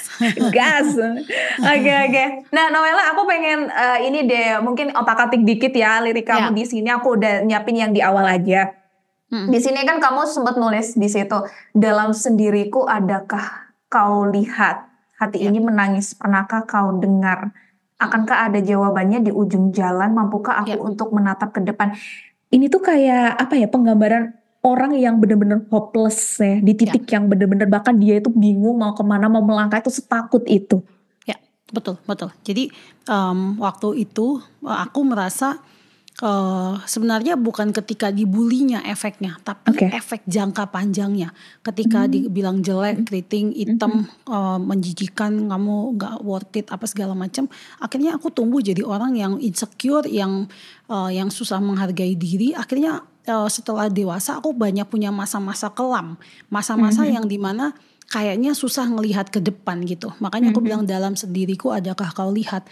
Gas. 0.53 0.93
Oke 1.59 1.93
oke. 2.09 2.25
Nah 2.53 2.69
Noella 2.69 3.17
aku 3.17 3.25
pengen 3.25 3.73
eh, 3.73 3.99
ini 4.05 4.29
deh 4.29 4.61
mungkin 4.61 4.93
otak 4.93 5.29
atik 5.29 5.43
dikit 5.43 5.73
ya 5.73 6.05
lirik 6.05 6.29
kamu 6.29 6.53
Ya. 6.53 6.57
di 6.57 6.65
sini 6.69 6.89
aku 6.93 7.17
udah 7.17 7.43
nyiapin 7.43 7.77
yang 7.77 7.93
di 7.97 8.05
awal 8.05 8.29
aja. 8.29 8.77
Mm. 9.29 9.49
Di 9.49 9.59
sini 9.61 9.81
kan 9.85 10.01
kamu 10.01 10.25
sempat 10.25 10.57
nulis 10.57 10.97
di 10.97 11.09
situ 11.09 11.39
dalam 11.73 12.13
sendiriku 12.13 12.85
adakah 12.85 13.73
kau 13.89 14.29
lihat 14.29 14.85
hati 15.17 15.43
Ya. 15.43 15.49
ini 15.49 15.65
menangis 15.65 16.13
pernahkah 16.13 16.69
kau 16.69 16.97
dengar 17.01 17.53
akankah 17.99 18.53
ada 18.53 18.61
jawabannya 18.63 19.27
di 19.27 19.33
ujung 19.35 19.75
jalan 19.75 20.15
mampukah 20.15 20.63
aku 20.63 20.77
Ya. 20.77 20.79
untuk 20.79 21.11
menatap 21.11 21.51
ke 21.51 21.65
depan 21.65 21.97
ini 22.49 22.71
tuh 22.71 22.81
kayak 22.81 23.37
apa 23.37 23.59
ya 23.59 23.67
penggambaran 23.69 24.38
orang 24.63 24.99
yang 24.99 25.23
bener-bener 25.23 25.63
hopeless 25.71 26.43
ya 26.43 26.59
di 26.59 26.73
titik 26.75 27.07
yang 27.11 27.31
bener-bener 27.31 27.71
bahkan 27.71 27.95
dia 27.95 28.19
itu 28.19 28.31
bingung 28.33 28.79
mau 28.79 28.93
ke 28.93 29.05
mana 29.07 29.31
mau 29.31 29.43
melangkah 29.43 29.79
itu 29.79 29.91
setakut 29.91 30.43
itu 30.51 30.83
Ya, 31.29 31.37
betul, 31.69 32.01
betul. 32.09 32.33
Jadi 32.41 32.73
em, 33.05 33.39
waktu 33.61 34.09
itu 34.09 34.41
eh, 34.65 34.79
aku 34.89 35.05
merasa 35.05 35.61
eh, 36.25 36.75
sebenarnya 36.89 37.37
bukan 37.37 37.69
ketika 37.77 38.09
dibulinya 38.09 38.81
efeknya, 38.89 39.37
tapi 39.45 39.77
Oke. 39.77 39.87
efek 39.93 40.25
jangka 40.25 40.73
panjangnya. 40.73 41.37
Ketika 41.61 42.09
dibilang 42.09 42.65
jelek, 42.65 43.05
keriting, 43.05 43.53
hitam, 43.53 44.09
eh, 44.09 44.59
menjijikan, 44.59 45.53
kamu 45.53 46.01
nggak 46.01 46.15
worth 46.25 46.57
it, 46.57 46.73
apa 46.73 46.89
segala 46.89 47.13
macam. 47.13 47.45
Akhirnya 47.77 48.17
aku 48.17 48.33
tumbuh 48.33 48.65
jadi 48.65 48.81
orang 48.81 49.21
yang 49.21 49.37
insecure, 49.37 50.09
yang 50.09 50.49
eh, 50.89 51.11
yang 51.13 51.29
susah 51.29 51.61
menghargai 51.61 52.17
diri. 52.17 52.57
Akhirnya 52.57 53.05
eh, 53.29 53.49
setelah 53.53 53.93
dewasa 53.93 54.41
aku 54.41 54.57
banyak 54.57 54.89
punya 54.89 55.13
masa-masa 55.13 55.69
kelam, 55.69 56.17
masa-masa 56.49 57.05
yang 57.05 57.29
di 57.29 57.37
mana 57.37 57.77
kayaknya 58.09 58.57
susah 58.57 58.89
ngelihat 58.89 59.29
ke 59.29 59.37
depan 59.39 59.85
gitu. 59.85 60.09
Makanya 60.19 60.57
aku 60.57 60.65
bilang 60.65 60.89
dalam 60.89 61.13
sendiriku 61.13 61.77
adakah 61.77 62.09
kau 62.17 62.33
lihat 62.33 62.65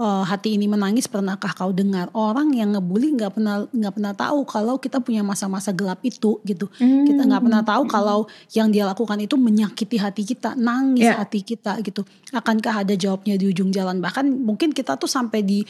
Eh, 0.00 0.24
hati 0.24 0.56
ini 0.56 0.64
menangis 0.64 1.04
pernahkah 1.04 1.52
kau 1.52 1.76
dengar 1.76 2.08
orang 2.16 2.56
yang 2.56 2.72
ngebully 2.72 3.12
nggak 3.20 3.36
pernah 3.36 3.68
nggak 3.68 3.92
pernah 3.92 4.14
tahu 4.16 4.48
kalau 4.48 4.80
kita 4.80 4.96
punya 4.96 5.20
masa-masa 5.20 5.76
gelap 5.76 6.00
itu 6.00 6.40
gitu. 6.46 6.72
Kita 6.80 7.26
nggak 7.28 7.42
pernah 7.44 7.60
tahu 7.60 7.84
kalau 7.84 8.24
yang 8.56 8.72
dia 8.72 8.88
lakukan 8.88 9.20
itu 9.20 9.36
menyakiti 9.36 10.00
hati 10.00 10.24
kita, 10.24 10.56
nangis 10.56 11.04
Ya. 11.04 11.20
hati 11.20 11.44
kita 11.44 11.82
gitu. 11.84 12.06
Akankah 12.32 12.86
ada 12.86 12.96
jawabnya 12.96 13.36
di 13.36 13.52
ujung 13.52 13.68
jalan? 13.74 14.00
Bahkan 14.00 14.30
mungkin 14.30 14.72
kita 14.72 14.96
tuh 14.96 15.10
sampai 15.10 15.44
di 15.44 15.66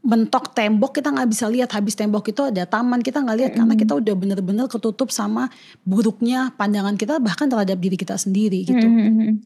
mentok 0.00 0.50
tembok 0.50 0.92
kita 0.92 1.08
nggak 1.08 1.28
bisa 1.28 1.44
lihat. 1.44 1.70
Habis 1.70 1.92
tembok 1.92 2.24
itu 2.26 2.40
ada 2.42 2.64
taman 2.64 2.98
kita 2.98 3.20
nggak 3.20 3.36
lihat. 3.36 3.52
Karena 3.54 3.74
kita 3.74 3.92
udah 3.94 4.14
bener-bener 4.14 4.64
ketutup 4.64 5.08
sama 5.08 5.52
buruknya 5.82 6.52
pandangan 6.54 6.94
kita 6.94 7.18
bahkan 7.18 7.46
terhadap 7.46 7.76
diri 7.76 7.94
kita 7.94 8.14
sendiri 8.14 8.64
gitu. 8.64 8.86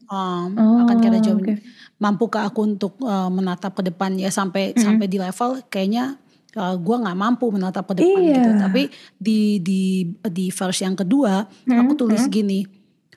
Um, 0.05 0.55
Oh, 0.55 0.79
akan 0.81 0.95
ada 1.01 1.19
jawaban. 1.19 1.59
oke. 1.59 1.63
mampukah 1.95 2.43
aku 2.45 2.59
untuk 2.65 2.99
uh, 2.99 3.27
menatap 3.27 3.71
ke 3.73 3.83
depan? 3.85 4.15
Ya 4.15 4.27
sampai 4.27 4.75
sampai 4.75 5.05
di 5.05 5.15
level 5.15 5.63
kayaknya 5.65 6.19
uh, 6.53 6.75
gue 6.75 6.95
nggak 6.97 7.15
mampu 7.15 7.47
menatap 7.47 7.87
ke 7.87 7.93
depan 7.97 8.19
Iya. 8.21 8.35
gitu. 8.35 8.49
Tapi 8.57 8.81
di 9.17 9.39
di 9.59 9.81
di 10.21 10.45
verse 10.49 10.81
yang 10.81 10.93
kedua 10.93 11.43
aku 11.65 11.91
tulis 11.95 12.23
gini 12.27 12.63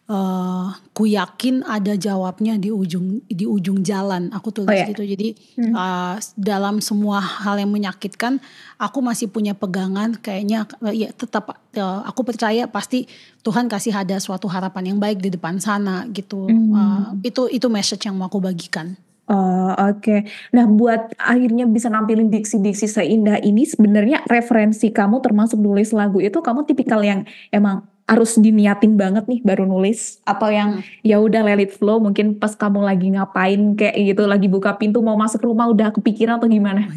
eh 0.08 0.66
ku 0.96 1.04
yakin 1.04 1.68
ada 1.68 1.92
jawabnya 1.92 2.56
di 2.56 2.72
ujung 2.72 3.20
di 3.28 3.44
ujung 3.44 3.84
jalan. 3.84 4.32
Aku 4.32 4.48
tulis 4.48 4.72
Oh, 4.72 4.74
ya. 4.74 4.88
gitu. 4.88 5.04
Jadi 5.04 5.36
uh, 5.76 6.16
dalam 6.32 6.80
semua 6.80 7.20
hal 7.20 7.60
yang 7.60 7.68
menyakitkan 7.68 8.40
aku 8.80 9.04
masih 9.04 9.28
punya 9.28 9.52
pegangan. 9.52 10.16
Kayaknya 10.16 10.64
uh, 10.80 10.94
ya 10.96 11.12
tetap 11.12 11.52
uh, 11.52 12.00
aku 12.08 12.24
percaya 12.24 12.64
pasti 12.64 13.04
Tuhan 13.44 13.68
kasih 13.68 13.92
ada 13.92 14.16
suatu 14.16 14.48
harapan 14.48 14.96
yang 14.96 14.98
baik 14.98 15.20
di 15.20 15.28
depan 15.28 15.60
sana 15.60 16.08
gitu. 16.08 16.48
Uh, 16.48 17.12
itu 17.20 17.52
itu 17.52 17.68
message 17.68 18.08
yang 18.08 18.16
mau 18.16 18.32
aku 18.32 18.40
bagikan. 18.40 18.96
Oh 19.28 19.76
oke. 19.76 20.24
Nah 20.56 20.64
buat 20.64 21.12
akhirnya 21.20 21.68
bisa 21.68 21.92
nampilin 21.92 22.32
diksi-diksi 22.32 22.88
seindah 22.88 23.36
ini 23.44 23.68
sebenarnya 23.68 24.24
referensi 24.24 24.88
kamu 24.88 25.20
termasuk 25.20 25.60
nulis 25.60 25.92
lagu 25.92 26.16
itu 26.16 26.40
kamu 26.40 26.64
tipikal 26.64 27.04
yang 27.04 27.28
emang 27.52 27.84
harus 28.08 28.40
diniatin 28.40 28.96
banget 28.96 29.28
nih 29.28 29.44
baru 29.44 29.68
nulis 29.68 30.24
atau 30.24 30.48
yang 30.48 30.80
ya 31.04 31.20
udah 31.20 31.44
let 31.44 31.60
it 31.60 31.76
flow 31.76 32.00
mungkin 32.00 32.40
pas 32.40 32.56
kamu 32.56 32.80
lagi 32.80 33.12
ngapain 33.12 33.76
kayak 33.76 34.16
gitu 34.16 34.24
lagi 34.24 34.48
buka 34.48 34.72
pintu 34.80 35.04
mau 35.04 35.12
masuk 35.12 35.44
rumah 35.44 35.68
udah 35.68 35.92
kepikiran 35.92 36.40
atau 36.40 36.48
gimana? 36.48 36.88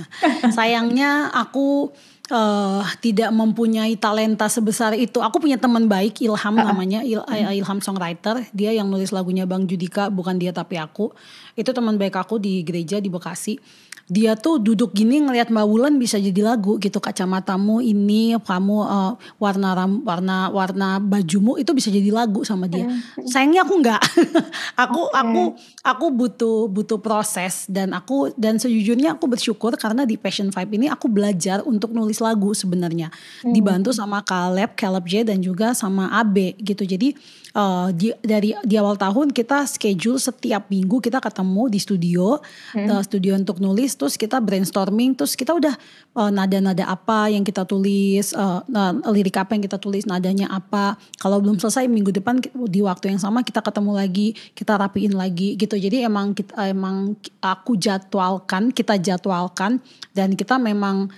Sayangnya 0.56 1.28
aku 1.36 1.92
eh, 2.32 2.82
tidak 3.04 3.28
mempunyai 3.36 3.92
talenta 4.00 4.48
sebesar 4.48 4.96
itu. 4.96 5.20
Aku 5.20 5.36
punya 5.36 5.60
teman 5.60 5.84
baik 5.84 6.24
Ilham 6.24 6.56
namanya 6.56 7.04
Il- 7.04 7.28
eh, 7.28 7.60
Ilham 7.60 7.84
songwriter. 7.84 8.48
Dia 8.56 8.72
yang 8.72 8.88
nulis 8.88 9.12
lagunya 9.12 9.44
Bang 9.44 9.68
Judika, 9.68 10.08
bukan 10.08 10.40
dia 10.40 10.56
tapi 10.56 10.80
aku. 10.80 11.12
Itu 11.54 11.76
teman 11.76 12.00
baik 12.00 12.16
aku 12.16 12.40
di 12.40 12.64
gereja 12.64 13.04
di 13.04 13.12
Bekasi. 13.12 13.60
Dia 14.04 14.36
tuh 14.36 14.60
duduk 14.60 14.92
gini 14.92 15.24
ngelihat 15.24 15.48
Mbak 15.48 15.66
Wulan 15.66 15.94
bisa 15.96 16.20
jadi 16.20 16.44
lagu 16.44 16.76
gitu 16.76 17.00
kacamatamu 17.00 17.80
ini 17.80 18.36
kamu 18.36 18.76
eh, 18.84 19.12
warna 19.40 19.72
ram, 19.72 20.04
warna 20.04 20.52
warna 20.52 21.00
bajumu 21.00 21.56
itu 21.56 21.72
bisa 21.72 21.88
jadi 21.88 22.12
lagu 22.12 22.44
sama 22.44 22.68
dia. 22.68 22.84
Sayangnya 23.24 23.64
aku 23.64 23.74
nggak. 23.80 24.02
aku 24.84 25.02
aku 25.08 25.42
aku 25.80 26.06
butuh 26.12 26.68
butuh 26.68 27.00
proses 27.00 27.64
dan 27.68 27.96
aku 27.96 28.32
dan 28.36 28.60
sejujurnya 28.60 29.16
aku 29.16 29.24
bersyukur 29.28 29.72
karena 29.80 30.04
di 30.04 30.20
Passion 30.20 30.52
Vibe 30.52 30.72
ini 30.76 30.86
aku 30.92 31.08
belajar 31.08 31.64
untuk 31.64 31.96
nulis 31.96 32.20
lagu 32.20 32.52
sebenarnya 32.52 33.08
dibantu 33.40 33.90
sama 33.90 34.20
Caleb, 34.20 34.76
Caleb 34.76 35.04
J 35.08 35.24
dan 35.28 35.40
juga 35.40 35.72
sama 35.72 36.12
AB 36.20 36.60
gitu. 36.60 36.84
Jadi 36.84 37.16
eh, 37.54 37.88
di, 37.94 38.10
dari 38.20 38.52
di 38.66 38.74
awal 38.74 38.98
tahun 38.98 39.30
kita 39.30 39.64
schedule 39.70 40.18
setiap 40.18 40.66
minggu 40.68 40.98
kita 40.98 41.22
ketemu 41.22 41.70
di 41.70 41.78
studio, 41.78 42.42
eh, 42.74 43.02
studio 43.06 43.38
untuk 43.38 43.62
nulis, 43.62 43.94
terus 43.94 44.18
kita 44.18 44.42
brainstorming, 44.42 45.14
terus 45.14 45.38
kita 45.38 45.54
udah 45.54 45.74
eh, 46.18 46.30
nada-nada 46.34 46.90
apa 46.90 47.30
yang 47.30 47.46
kita 47.46 47.62
tulis, 47.64 48.34
eh, 48.34 48.60
nah, 48.68 48.90
lirik 49.08 49.38
apa 49.38 49.54
yang 49.54 49.62
kita 49.62 49.78
tulis, 49.78 50.04
nadanya 50.04 50.50
apa. 50.50 50.98
Kalau 51.22 51.38
belum 51.38 51.62
selesai 51.62 51.86
minggu 51.86 52.10
depan 52.10 52.42
di 52.68 52.80
waktu 52.82 53.14
yang 53.14 53.20
sama 53.22 53.46
kita 53.46 53.62
ketemu 53.62 53.92
lagi, 53.94 54.34
kita 54.52 54.74
rapiin 54.74 55.14
lagi 55.14 55.54
gitu. 55.54 55.78
Jadi 55.78 56.02
emang 56.02 56.34
kita 56.34 56.68
emang 56.68 57.14
aku 57.38 57.78
jadwalkan, 57.78 58.74
kita 58.74 58.98
jadwalkan 58.98 59.78
dan 60.12 60.34
kita 60.34 60.58
memang 60.58 61.08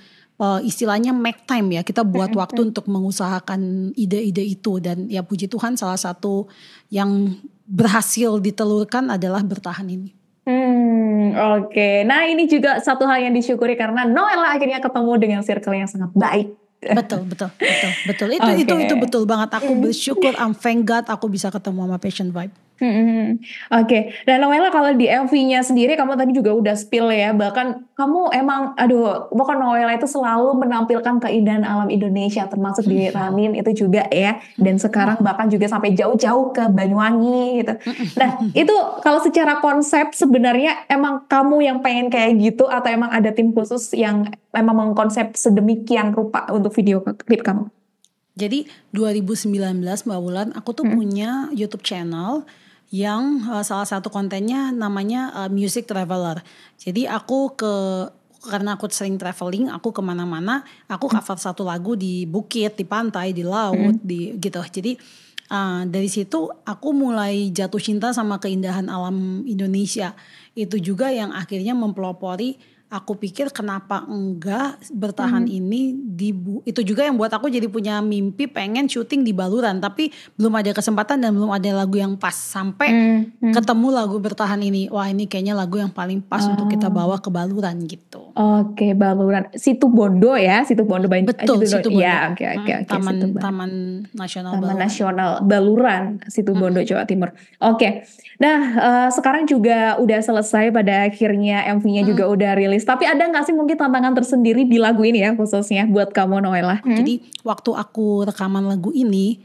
eh, 0.41 0.61
istilahnya 0.65 1.13
make 1.17 1.45
time 1.45 1.77
ya 1.77 1.83
kita 1.83 2.05
buat 2.05 2.33
waktu 2.33 2.73
untuk 2.73 2.87
mengusahakan 2.89 3.93
ide-ide 3.97 4.45
itu 4.45 4.79
dan 4.81 5.09
ya 5.09 5.25
puji 5.25 5.49
Tuhan 5.51 5.77
salah 5.77 5.99
satu 5.99 6.49
yang 6.93 7.37
berhasil 7.67 8.39
ditelurkan 8.39 9.11
adalah 9.11 9.43
bertahan 9.43 9.87
ini. 9.91 10.15
Hmm, 10.47 11.35
oke. 11.59 12.07
Nah 12.07 12.31
ini 12.31 12.47
juga 12.47 12.79
satu 12.79 13.03
hal 13.03 13.27
yang 13.27 13.35
disyukuri 13.35 13.75
karena 13.75 14.07
Noella 14.07 14.55
akhirnya 14.55 14.79
ketemu 14.79 15.13
dengan 15.19 15.41
circle 15.43 15.75
yang 15.75 15.91
sangat 15.91 16.15
baik. 16.15 16.55
Betul, 16.87 17.27
betul, 17.27 17.51
betul, 17.59 17.91
betul. 18.07 18.29
Itu 18.31 18.51
itu 18.63 18.75
Oke. 18.77 18.85
itu 18.87 18.95
betul 18.95 19.23
banget. 19.27 19.51
Aku 19.59 19.73
bersyukur, 19.81 20.33
I'm 20.39 20.55
thank 20.55 20.87
God 20.87 21.09
aku 21.11 21.27
bisa 21.27 21.51
ketemu 21.51 21.89
sama 21.89 21.99
Passion 21.99 22.31
Vibe. 22.31 22.55
Hmm, 22.77 23.41
Oke, 23.73 24.13
dan 24.29 24.45
Noella 24.45 24.69
kalau 24.69 24.93
di 24.93 25.09
MV-nya 25.09 25.65
sendiri 25.65 25.97
kamu 25.97 26.13
tadi 26.13 26.37
juga 26.37 26.53
udah 26.53 26.77
spill 26.77 27.09
ya, 27.09 27.33
bahkan 27.33 27.89
kamu 27.97 28.37
emang, 28.37 28.77
aduh, 28.77 29.33
pokoknya 29.33 29.61
Noella 29.65 29.93
itu 29.97 30.05
selalu 30.05 30.61
menampilkan 30.61 31.17
keindahan 31.17 31.65
alam 31.65 31.89
Indonesia, 31.89 32.45
termasuk 32.45 32.85
di 32.85 33.09
Ramin 33.09 33.57
itu 33.57 33.89
juga 33.89 34.05
ya, 34.13 34.45
dan 34.61 34.77
sekarang 34.77 35.17
bahkan 35.25 35.49
juga 35.49 35.73
sampai 35.73 35.97
jauh-jauh 35.97 36.53
ke 36.53 36.69
Banyuwangi 36.69 37.65
gitu. 37.65 37.73
Nah, 38.21 38.45
itu 38.53 38.77
kalau 39.01 39.25
secara 39.25 39.57
konsep 39.65 40.13
sebenarnya 40.13 40.85
emang 40.93 41.25
kamu 41.33 41.57
yang 41.65 41.79
pengen 41.81 42.13
kayak 42.13 42.37
gitu 42.37 42.69
atau 42.69 42.93
emang 42.93 43.09
ada 43.09 43.33
tim 43.33 43.57
khusus 43.57 43.97
yang 43.97 44.29
emang 44.53 44.93
mengkonsep 44.93 45.33
sedemikian 45.33 46.13
rupa 46.13 46.45
untuk 46.53 46.77
video 46.77 47.01
klip 47.01 47.41
kamu? 47.41 47.76
Jadi 48.37 48.69
2019 48.93 49.81
Mbak 49.81 50.21
Wulan, 50.21 50.49
aku 50.53 50.77
tuh 50.77 50.85
punya 50.85 51.49
YouTube 51.57 51.81
channel 51.81 52.45
yang 52.93 53.43
uh, 53.49 53.65
salah 53.65 53.89
satu 53.89 54.13
kontennya 54.13 54.71
namanya 54.71 55.33
uh, 55.33 55.51
Music 55.51 55.89
Traveler. 55.89 56.45
Jadi 56.77 57.09
aku 57.09 57.57
ke 57.57 57.75
karena 58.47 58.79
aku 58.79 58.87
sering 58.93 59.19
traveling, 59.19 59.67
aku 59.73 59.91
ke 59.91 59.99
mana-mana, 59.99 60.63
aku 60.87 61.11
cover 61.11 61.35
satu 61.35 61.67
lagu 61.67 61.99
di 61.99 62.29
bukit, 62.31 62.79
di 62.79 62.87
pantai, 62.87 63.35
di 63.35 63.43
laut, 63.43 63.99
di 64.07 64.39
gitu. 64.39 64.63
Jadi 64.63 64.95
uh, 65.51 65.83
dari 65.89 66.07
situ 66.07 66.47
aku 66.63 66.89
mulai 66.95 67.51
jatuh 67.51 67.83
cinta 67.83 68.15
sama 68.15 68.39
keindahan 68.39 68.87
alam 68.87 69.43
Indonesia. 69.49 70.15
Itu 70.55 70.79
juga 70.79 71.11
yang 71.11 71.35
akhirnya 71.35 71.75
mempelopori 71.75 72.76
aku 72.89 73.17
pikir 73.17 73.51
kenapa 73.51 74.07
enggak 74.07 74.79
bertahan 74.89 75.43
ini 75.45 75.91
di 75.93 76.31
itu 76.63 76.81
juga 76.81 77.03
yang 77.03 77.15
buat 77.15 77.29
aku 77.29 77.49
jadi 77.49 77.67
punya 77.67 77.99
mimpi 77.99 78.47
pengen 78.47 78.87
syuting 78.87 79.21
di 79.21 79.31
Baluran 79.31 79.79
tapi 79.79 80.09
belum 80.33 80.55
ada 80.55 80.71
kesempatan 80.71 81.19
dan 81.19 81.31
belum 81.33 81.51
ada 81.51 81.67
lagu 81.77 81.95
yang 81.95 82.15
pas 82.15 82.31
sampai 82.33 82.89
Hmm, 83.37 83.51
ketemu 83.51 83.89
lagu 83.91 84.17
bertahan 84.17 84.61
ini 84.61 84.87
wah 84.87 85.05
ini 85.05 85.25
kayaknya 85.25 85.53
lagu 85.53 85.77
yang 85.77 85.91
paling 85.91 86.21
pas 86.21 86.45
untuk 86.45 86.69
kita 86.69 86.87
bawa 86.87 87.17
ke 87.17 87.27
Baluran 87.27 87.75
gitu 87.83 88.31
Oke, 88.33 88.93
Baluran. 88.93 89.49
Situ 89.53 89.89
Bondo 89.89 90.37
ya, 90.37 90.61
Situ 90.63 90.85
Bondo 90.85 91.07
Ban- 91.07 91.25
betul 91.25 91.57
eh, 91.59 91.67
situ 91.67 91.89
Bondo 91.89 91.99
Ya, 91.99 92.31
oke 92.31 92.45
oke 92.45 92.63
Mm, 92.69 92.79
oke. 92.79 92.87
taman 92.87 93.15
Situ 93.15 93.27
taman 93.37 93.71
nasional 94.13 94.51
Taman 94.53 94.63
Baluran. 94.63 94.79
Nasional 94.79 95.31
Baluran, 95.43 96.03
Situ 96.27 96.51
Bondo, 96.53 96.81
Jawa 96.81 97.03
Timur. 97.03 97.33
Oke. 97.59 98.05
Nah, 98.37 98.59
eh, 98.77 99.09
sekarang 99.11 99.45
juga 99.45 99.97
udah 99.97 100.21
selesai 100.21 100.69
pada 100.71 101.05
akhirnya 101.05 101.65
MV-nya 101.73 102.03
juga 102.05 102.29
udah 102.29 102.53
rilis. 102.55 102.76
Tapi 102.83 103.07
ada 103.07 103.23
nggak 103.25 103.47
sih 103.47 103.55
mungkin 103.55 103.79
tantangan 103.79 104.13
tersendiri 104.13 104.67
di 104.67 104.77
lagu 104.77 105.07
ini 105.07 105.23
ya 105.23 105.33
khususnya 105.33 105.87
buat 105.89 106.13
kamu 106.13 106.45
Noella? 106.45 106.83
Jadi 107.01 107.15
waktu 107.47 107.71
aku 107.73 108.27
rekaman 108.29 108.67
lagu 108.67 108.91
ini, 108.91 109.41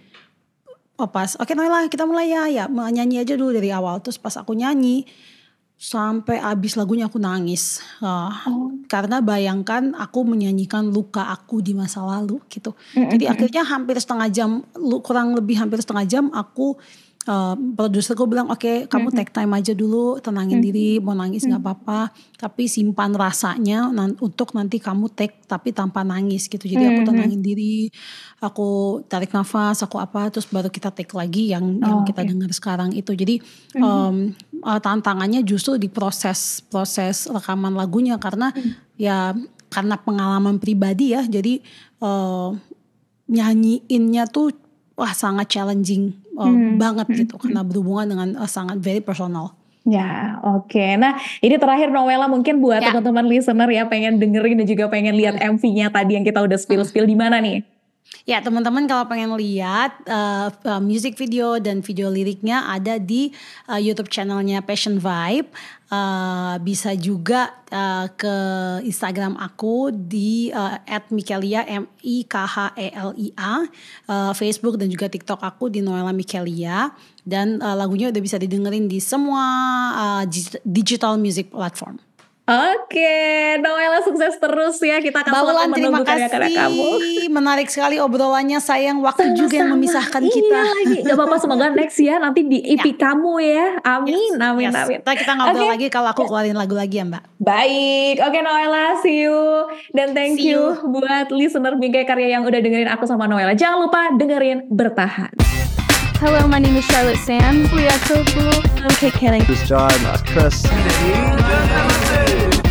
oh 0.97 1.07
pas, 1.07 1.37
oke 1.39 1.53
Noella 1.53 1.87
kita 1.87 2.03
mulai 2.03 2.33
ya, 2.33 2.49
ya 2.51 2.65
nyanyi 2.67 3.21
aja 3.23 3.37
dulu 3.37 3.55
dari 3.55 3.71
awal. 3.71 4.01
Terus 4.01 4.19
pas 4.19 4.35
aku 4.35 4.57
nyanyi, 4.57 5.05
sampai 5.81 6.37
habis 6.37 6.77
lagunya 6.77 7.09
aku 7.09 7.17
nangis. 7.17 7.81
Ah, 8.05 8.45
Karena 8.85 9.17
bayangkan 9.17 9.97
aku 9.97 10.21
menyanyikan 10.21 10.93
luka 10.93 11.25
aku 11.33 11.57
di 11.65 11.73
masa 11.73 12.05
lalu 12.05 12.37
gitu. 12.53 12.77
Jadi 12.93 13.25
akhirnya 13.25 13.65
hampir 13.65 13.97
setengah 13.97 14.29
jam, 14.29 14.61
kurang 15.01 15.33
lebih 15.33 15.57
hampir 15.57 15.81
setengah 15.81 16.05
jam 16.05 16.29
aku 16.29 16.77
Uh, 17.21 17.53
produserku 17.77 18.25
bilang 18.25 18.49
oke 18.49 18.89
kamu 18.89 19.13
take 19.13 19.29
time 19.29 19.53
aja 19.53 19.77
dulu 19.77 20.17
tenangin 20.17 20.57
diri 20.57 20.97
mau 20.97 21.13
nangis 21.13 21.45
nggak 21.45 21.61
apa-apa 21.61 22.09
tapi 22.33 22.65
simpan 22.65 23.13
rasanya 23.13 23.93
nan- 23.93 24.17
untuk 24.17 24.57
nanti 24.57 24.81
kamu 24.81 25.05
take 25.13 25.37
tapi 25.45 25.69
tanpa 25.69 26.01
nangis 26.01 26.49
gitu. 26.49 26.65
Jadi 26.65 26.81
aku 26.81 27.05
tenangin 27.05 27.37
diri 27.45 27.93
aku 28.41 29.01
tarik 29.05 29.29
nafas 29.37 29.85
aku 29.85 30.01
apa 30.01 30.33
terus 30.33 30.49
baru 30.49 30.73
kita 30.73 30.89
take 30.89 31.13
lagi 31.13 31.53
yang 31.53 31.77
yang 31.77 32.01
Oh, 32.01 32.05
kita 32.09 32.25
oke. 32.25 32.29
dengar 32.33 32.49
sekarang 32.57 32.89
itu. 32.97 33.13
Jadi 33.13 33.37
um, 33.77 34.33
uh, 34.65 34.81
tantangannya 34.81 35.45
justru 35.45 35.77
di 35.77 35.93
proses 35.93 36.65
proses 36.73 37.29
rekaman 37.29 37.77
lagunya 37.77 38.17
karena 38.17 38.49
ya 38.97 39.37
karena 39.69 39.93
pengalaman 39.93 40.57
pribadi 40.57 41.13
ya. 41.13 41.21
Jadi 41.21 41.61
uh, 42.01 42.49
nyanyiinnya 43.29 44.25
tuh 44.25 44.57
wah 44.97 45.13
sangat 45.13 45.53
challenging 45.53 46.17
uh, 46.37 46.55
banget 46.77 47.07
gitu 47.25 47.35
karena 47.39 47.61
berhubungan 47.63 48.07
dengan 48.07 48.29
uh, 48.39 48.49
sangat 48.49 48.77
very 48.79 48.99
personal. 49.03 49.55
Ya, 49.81 50.37
oke. 50.45 50.85
Nah, 51.01 51.17
ini 51.41 51.57
terakhir 51.57 51.89
Noella 51.89 52.29
mungkin 52.29 52.61
buat 52.61 52.85
Ya. 52.85 52.93
teman-teman 52.93 53.25
listener 53.25 53.65
ya 53.65 53.89
pengen 53.89 54.21
dengerin 54.21 54.61
dan 54.61 54.67
juga 54.69 54.85
pengen 54.93 55.17
lihat 55.17 55.41
MV-nya 55.41 55.89
tadi 55.89 56.13
yang 56.13 56.25
kita 56.25 56.37
udah 56.37 56.53
spill-spill 56.53 57.09
di 57.09 57.17
mana 57.17 57.41
nih? 57.41 57.65
Ya 58.21 58.37
teman-teman 58.37 58.85
kalau 58.85 59.09
pengen 59.09 59.33
lihat 59.33 59.97
uh, 60.05 60.53
music 60.77 61.17
video 61.17 61.57
dan 61.57 61.81
video 61.81 62.05
liriknya 62.05 62.69
ada 62.69 63.01
di 63.01 63.33
uh, 63.65 63.81
YouTube 63.81 64.13
channelnya 64.13 64.61
Passion 64.61 65.01
Vibe. 65.01 65.49
Uh, 65.91 66.55
bisa 66.63 66.95
juga 66.95 67.51
uh, 67.67 68.07
ke 68.15 68.35
Instagram 68.87 69.35
aku 69.35 69.91
di 69.91 70.47
uh, 70.53 70.79
@mikelia 71.11 71.67
m 71.67 71.83
i 72.07 72.23
k 72.23 72.35
h 72.47 72.71
e 72.79 72.87
l 72.95 73.11
i 73.19 73.27
a, 73.35 73.67
uh, 74.07 74.31
Facebook 74.31 74.79
dan 74.79 74.87
juga 74.87 75.11
TikTok 75.11 75.43
aku 75.43 75.67
di 75.67 75.83
Noella 75.83 76.15
Mikelia 76.15 76.95
dan 77.27 77.59
uh, 77.59 77.75
lagunya 77.75 78.07
udah 78.07 78.21
bisa 78.23 78.39
didengerin 78.39 78.87
di 78.87 79.03
semua 79.03 79.43
uh, 79.91 80.23
dig- 80.23 80.63
digital 80.63 81.19
music 81.19 81.51
platform. 81.51 81.99
Oke, 82.43 83.13
Noella 83.57 84.01
sukses 84.01 84.33
terus 84.35 84.75
ya. 84.77 84.97
Kita 84.97 85.21
akan 85.21 85.29
Mbak 85.29 85.39
selalu 85.39 85.61
menunggu 85.71 86.03
karya-karya 86.03 86.49
kasih. 86.49 86.57
kamu. 86.57 86.89
Menarik 87.37 87.67
sekali 87.67 87.95
obrolannya. 87.95 88.57
Sayang 88.57 88.97
waktu 88.99 89.37
juga 89.37 89.55
yang 89.55 89.69
Sama-sama. 89.69 89.77
memisahkan 89.77 90.21
Iya 90.21 90.33
kita. 90.33 90.59
lagi. 90.59 90.95
Gak 91.01 91.15
apa-apa 91.15 91.35
semoga 91.37 91.65
next 91.79 91.97
ya 91.97 92.15
nanti 92.17 92.41
di 92.43 92.59
EP 92.65 92.85
kamu 92.91 93.31
ya. 93.39 93.67
Amin, 93.83 94.33
amin, 94.35 94.67
Yes. 94.67 94.75
amin. 94.75 94.97
Ntar 94.99 95.15
kita 95.15 95.31
ngobrol 95.33 95.63
Oke. 95.63 95.69
lagi 95.69 95.87
kalau 95.87 96.09
aku 96.09 96.21
keluarin 96.25 96.57
lagu 96.57 96.73
lagi 96.73 96.97
ya 96.97 97.05
Mbak. 97.05 97.23
Baik, 97.39 98.15
oke 98.19 98.39
Noella, 98.39 98.85
see 98.99 99.21
you. 99.21 99.37
Dan 99.89 100.11
thank 100.11 100.35
See 100.35 100.49
you. 100.49 100.75
you. 100.75 100.91
buat 100.91 101.29
listener 101.29 101.73
Bingkai 101.73 102.03
Karya 102.03 102.35
yang 102.35 102.43
udah 102.43 102.57
dengerin 102.57 102.89
aku 102.89 103.05
sama 103.05 103.25
Noella. 103.25 103.53
Jangan 103.53 103.77
lupa 103.79 104.11
dengerin 104.11 104.65
Bertahan. 104.67 105.29
Hello, 106.17 106.45
my 106.45 106.57
name 106.57 106.75
is 106.75 106.85
Charlotte 106.85 107.17
Sam. 107.17 107.65
We 107.71 107.85
are 107.85 108.01
so 108.03 108.21
cool. 108.27 108.53
I'm 108.77 108.93
Kate 108.95 109.13
Canning. 109.15 109.41
Terus 109.41 109.61
John, 109.63 109.89
Mas 110.03 110.21
Chris, 110.21 110.61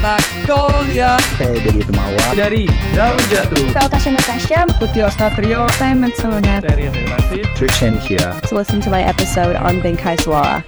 Magnolia 0.00 1.20
saya 1.36 1.60
dari 1.60 1.84
Temawa. 1.84 2.32
dari 2.32 2.64
Jauh 2.96 3.20
Jatuh 3.28 3.68
Saya 3.68 3.84
Tasha 3.84 4.10
Natasha. 4.16 4.60
Putih 4.80 5.04
Satrio 5.12 5.68
Saya 5.76 5.92
Matsuno 5.92 6.40
dari 6.40 6.88
Relasi 6.88 7.44
Trishan 7.52 8.00
here. 8.00 8.32
to 8.48 8.56
listen 8.56 8.80
to 8.80 8.88
my 8.88 9.04
episode 9.04 9.60
on 9.60 9.76
Benkai 9.84 10.16
Suara. 10.16 10.64